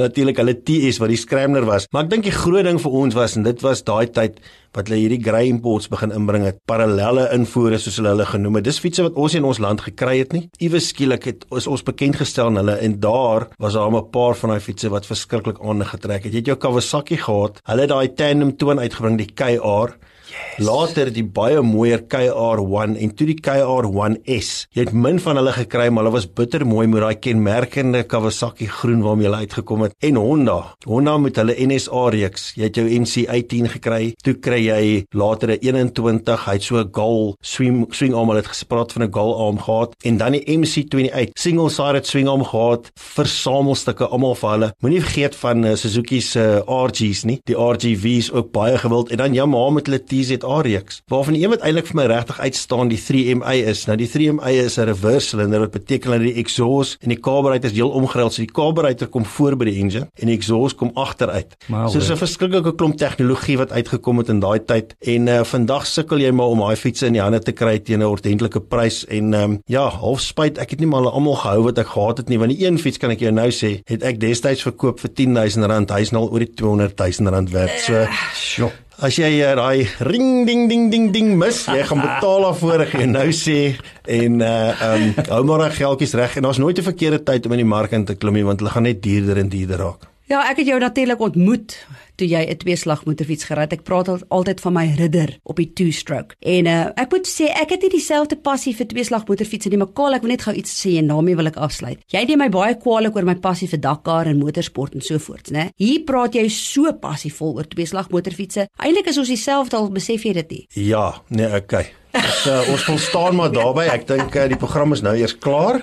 natuurlik 0.00 0.40
hulle 0.42 0.56
TS 0.56 1.02
wat 1.02 1.12
die 1.12 1.20
scrambler 1.20 1.68
was. 1.68 1.88
Maar 1.92 2.06
ek 2.06 2.16
dink 2.16 2.28
die 2.30 2.34
groot 2.34 2.64
ding 2.66 2.80
vir 2.80 2.98
ons 3.04 3.16
was 3.18 3.36
en 3.36 3.46
dit 3.46 3.64
was 3.66 3.84
daai 3.86 4.08
tyd 4.12 4.40
wat 4.76 4.88
hulle 4.88 5.00
hierdie 5.00 5.20
grey 5.22 5.48
imports 5.50 5.88
begin 5.92 6.14
inbring 6.16 6.46
het, 6.48 6.60
parallelle 6.68 7.28
invoere 7.34 7.78
soos 7.78 7.98
hulle 8.00 8.14
hulle 8.14 8.26
genoem 8.28 8.58
het. 8.58 8.68
Dis 8.68 8.80
fietsse 8.82 9.04
wat 9.06 9.18
ons 9.20 9.36
in 9.38 9.44
ons 9.48 9.60
land 9.62 9.80
gekry 9.84 10.18
het 10.22 10.32
nie. 10.36 10.46
Iewes 10.64 10.88
skielik 10.92 11.28
het 11.28 11.44
is 11.56 11.68
ons 11.70 11.84
bekend 11.86 12.16
gestel 12.20 12.50
aan 12.50 12.60
hulle 12.62 12.78
en 12.86 12.98
daar 13.00 13.48
was 13.58 13.74
daar 13.74 13.90
'n 13.90 14.10
paar 14.10 14.34
van 14.34 14.50
daai 14.50 14.60
fietsse 14.60 14.88
wat 14.88 15.06
verskriklik 15.06 15.60
aangetrek 15.60 16.24
het. 16.24 16.32
Jy 16.32 16.38
het 16.38 16.46
jou 16.46 16.56
Kawasaki 16.56 17.16
gehad. 17.16 17.60
Hulle 17.64 17.80
het 17.80 17.90
daai 17.90 18.14
tandem 18.14 18.56
toon 18.56 18.78
uitgebring, 18.78 19.18
die 19.18 19.32
KR 19.34 19.96
Yes. 20.32 20.64
Later 20.64 21.10
die 21.12 21.24
baie 21.24 21.60
mooier 21.64 22.02
KR1 22.08 22.96
en 23.02 23.12
toe 23.16 23.26
die 23.28 23.36
KR1S. 23.40 24.50
Jy 24.72 24.86
het 24.86 24.92
min 24.96 25.20
van 25.20 25.38
hulle 25.40 25.52
gekry, 25.56 25.88
maar 25.90 26.06
hulle 26.06 26.14
was 26.16 26.28
bitter 26.28 26.64
mooi 26.68 26.86
met 26.88 27.04
daai 27.04 27.18
kenmerkende 27.20 28.02
Kawasaki 28.08 28.68
groen 28.70 29.02
waarmee 29.04 29.28
hulle 29.28 29.42
uitgekom 29.44 29.86
het. 29.86 29.96
En 30.04 30.20
Honda, 30.20 30.58
Honda 30.88 31.16
met 31.20 31.40
hulle 31.40 31.56
NSA 31.56 32.04
reeks. 32.14 32.52
Jy 32.56 32.68
het 32.68 32.80
jou 32.80 32.86
NC18 32.88 33.70
gekry. 33.76 34.12
Toe 34.24 34.36
kry 34.44 34.60
jy 34.68 34.82
later 35.12 35.52
'n 35.52 35.58
21, 35.60 36.44
hy't 36.46 36.62
so 36.62 36.78
'n 36.80 36.90
gull 36.92 37.34
swing 37.40 37.86
swing 37.92 38.14
arm, 38.14 38.28
hulle 38.28 38.40
het 38.40 38.52
gespreek 38.52 38.92
van 38.92 39.02
'n 39.02 39.12
gull 39.12 39.32
arm 39.34 39.58
gehad 39.58 39.94
en 40.04 40.16
dan 40.16 40.32
die 40.32 40.44
MC28 40.46 41.30
single 41.34 41.70
sided 41.70 42.06
swing 42.06 42.28
arm 42.28 42.44
gehad 42.44 42.90
vir 42.94 43.26
samelstukke 43.26 44.08
almal 44.08 44.34
vir 44.34 44.50
hulle. 44.50 44.72
Moenie 44.80 45.02
vergeet 45.02 45.36
van 45.36 45.64
uh, 45.64 45.74
Suzuki 45.74 46.20
se 46.20 46.62
uh, 46.66 46.84
RG's 46.86 47.24
nie. 47.24 47.40
Die 47.44 47.56
RGV's 47.56 48.32
ook 48.32 48.52
baie 48.52 48.78
gewild 48.78 49.10
en 49.10 49.16
dan 49.16 49.34
Yamaha 49.34 49.70
met 49.70 49.86
hulle 49.86 50.04
TZR 50.22 50.62
reeks. 50.66 51.02
Waarvan 51.06 51.34
een 51.34 51.50
wat 51.52 51.64
eintlik 51.66 51.88
vir 51.90 51.98
my 51.98 52.06
regtig 52.10 52.40
uitstaan 52.40 52.88
die 52.92 53.00
3MA 53.00 53.54
is. 53.72 53.84
Nou 53.88 53.96
die 54.00 54.08
3MA 54.08 54.52
is 54.64 54.78
'n 54.78 54.86
reverse 54.88 55.28
cylinder 55.28 55.60
wat 55.60 55.70
beteken 55.70 56.10
dat 56.10 56.20
die 56.20 56.34
exhaust 56.34 56.96
en 57.02 57.08
die 57.08 57.20
carburetor 57.20 57.70
is 57.70 57.76
heel 57.76 57.90
omgeruil. 57.90 58.30
So 58.30 58.42
die 58.42 58.52
carburetor 58.52 59.08
kom 59.08 59.24
voor 59.24 59.56
by 59.56 59.64
die 59.64 59.78
engine 59.80 60.08
en 60.14 60.26
die 60.26 60.36
exhaust 60.36 60.76
kom 60.76 60.90
agteruit. 60.94 61.56
So 61.68 61.98
dis 61.98 62.10
'n 62.10 62.16
verskriklike 62.16 62.74
klomp 62.74 62.96
tegnologie 62.96 63.58
wat 63.58 63.72
uitgekom 63.72 64.18
het 64.18 64.28
in 64.28 64.40
daai 64.40 64.64
tyd 64.64 64.94
en 65.00 65.26
uh, 65.26 65.44
vandag 65.44 65.86
sukkel 65.86 66.18
jy 66.18 66.30
maar 66.30 66.46
om 66.46 66.58
daai 66.58 66.76
fietsse 66.76 67.06
in 67.06 67.12
die 67.12 67.22
hande 67.22 67.40
te 67.40 67.52
kry 67.52 67.78
teen 67.78 68.00
'n 68.00 68.06
ordentlike 68.06 68.60
prys 68.60 69.04
en 69.06 69.34
um, 69.34 69.60
ja, 69.66 69.88
half 69.88 70.20
spyt 70.20 70.58
ek 70.58 70.70
het 70.70 70.80
nie 70.80 70.88
maar 70.88 71.10
almal 71.10 71.36
gehou 71.36 71.62
wat 71.62 71.78
ek 71.78 71.86
gehad 71.86 72.18
het 72.18 72.28
nie 72.28 72.38
want 72.38 72.50
die 72.50 72.66
een 72.66 72.78
fiets 72.78 72.98
kan 72.98 73.10
ek 73.10 73.20
jou 73.20 73.32
nou 73.32 73.50
sê 73.50 73.80
het 73.84 74.02
ek 74.02 74.20
destyds 74.20 74.62
verkoop 74.62 75.00
vir 75.00 75.10
10000 75.10 75.66
rand. 75.66 75.90
Hy's 75.90 76.12
nou 76.12 76.22
al 76.24 76.32
oor 76.32 76.44
die 76.44 76.54
200000 76.54 77.28
rand 77.28 77.50
werd. 77.50 77.78
So, 77.80 78.04
uh, 78.04 78.70
As 79.02 79.16
jy 79.18 79.40
uh, 79.42 79.56
daai 79.58 79.82
ring 80.06 80.44
ding 80.46 80.68
ding 80.70 80.84
ding 80.92 81.08
ding 81.10 81.32
mis, 81.34 81.64
jy 81.66 81.82
gaan 81.88 82.04
betaal 82.06 82.44
daarvoor 82.46 82.84
ek 82.84 82.92
nou 83.10 83.26
sê 83.34 83.74
en 84.06 84.38
uh 84.46 84.84
um 84.92 85.08
hou 85.32 85.40
maar 85.48 85.64
daai 85.64 85.74
geldjies 85.80 86.14
reg 86.20 86.38
en 86.38 86.46
daar's 86.46 86.62
nooit 86.62 86.78
'n 86.78 86.86
verkeerde 86.86 87.18
tyd 87.26 87.50
om 87.50 87.58
in 87.58 87.64
die 87.64 87.72
mark 87.74 87.90
in 87.98 88.06
te 88.06 88.14
klim 88.14 88.38
nie 88.38 88.46
want 88.46 88.62
hulle 88.62 88.70
gaan 88.70 88.86
net 88.86 89.02
duurder 89.02 89.42
en 89.42 89.50
duurder 89.50 89.82
raak. 89.82 90.11
Ja, 90.32 90.46
ek 90.48 90.62
het 90.62 90.70
jou 90.70 90.78
natuurlik 90.80 91.20
ontmoet 91.20 91.74
toe 92.16 92.24
jy 92.28 92.40
'n 92.48 92.56
tweeslag 92.56 93.04
motorfiets 93.04 93.44
gery 93.44 93.60
het. 93.60 93.72
Ek 93.72 93.82
praat 93.84 94.08
altyd 94.28 94.60
van 94.60 94.72
my 94.72 94.94
ridder 94.96 95.38
op 95.42 95.56
die 95.56 95.72
two-stroke. 95.72 96.34
En 96.40 96.66
uh, 96.66 96.86
ek 96.96 97.10
moet 97.10 97.28
sê 97.28 97.52
ek 97.52 97.70
het 97.70 97.82
nie 97.82 97.90
dieselfde 97.90 98.36
passie 98.36 98.74
vir 98.76 98.86
tweeslag 98.86 99.26
motorfietsse 99.26 99.68
nie, 99.68 99.76
maar 99.76 99.92
Kaal, 99.92 100.14
ek 100.14 100.22
wil 100.22 100.30
net 100.30 100.42
gou 100.42 100.54
iets 100.54 100.72
sê 100.72 100.96
en 100.96 101.06
daarmee 101.06 101.36
wil 101.36 101.46
ek 101.46 101.56
afsluit. 101.56 102.00
Jy 102.08 102.24
neem 102.24 102.38
my 102.38 102.48
baie 102.48 102.78
kwaadlik 102.78 103.16
oor 103.16 103.24
my 103.24 103.34
passie 103.34 103.68
vir 103.68 103.80
Dakar 103.80 104.26
en 104.26 104.38
motorsport 104.38 104.94
en 104.94 105.00
so 105.00 105.18
voort, 105.18 105.50
né? 105.50 105.70
Hier 105.76 106.00
praat 106.00 106.34
jy 106.34 106.48
so 106.48 106.92
passievol 106.92 107.56
oor 107.56 107.68
tweeslag 107.68 108.08
motorfietsse. 108.08 108.68
Eintlik 108.78 109.06
is 109.08 109.18
ons 109.18 109.28
dieselfde 109.28 109.76
al 109.76 109.90
besef 109.90 110.24
jy 110.24 110.32
dit 110.32 110.50
nie. 110.50 110.66
Ja, 110.72 111.22
nee, 111.28 111.56
okay. 111.56 111.92
So, 112.12 112.52
ons 112.72 112.84
wil 112.86 112.98
staan 112.98 113.36
maar 113.38 113.52
daarbey. 113.52 113.86
Ek 113.92 114.04
dink 114.08 114.36
uh, 114.36 114.48
die 114.50 114.58
program 114.60 114.92
is 114.92 115.00
nou 115.04 115.14
eers 115.16 115.36
klaar. 115.38 115.80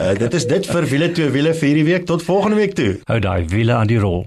Uh, 0.00 0.14
dit 0.18 0.34
is 0.34 0.48
dit 0.50 0.66
vir 0.66 0.88
wiele 0.90 1.10
twee 1.14 1.30
wiele 1.30 1.54
vir 1.54 1.68
hierdie 1.70 1.86
week. 1.92 2.08
Tot 2.10 2.24
volgende 2.26 2.58
week 2.58 2.74
toe. 2.78 2.96
Hou 3.10 3.20
daai 3.22 3.44
wiele 3.52 3.78
aan 3.78 3.90
die 3.90 4.00
rol. 4.02 4.26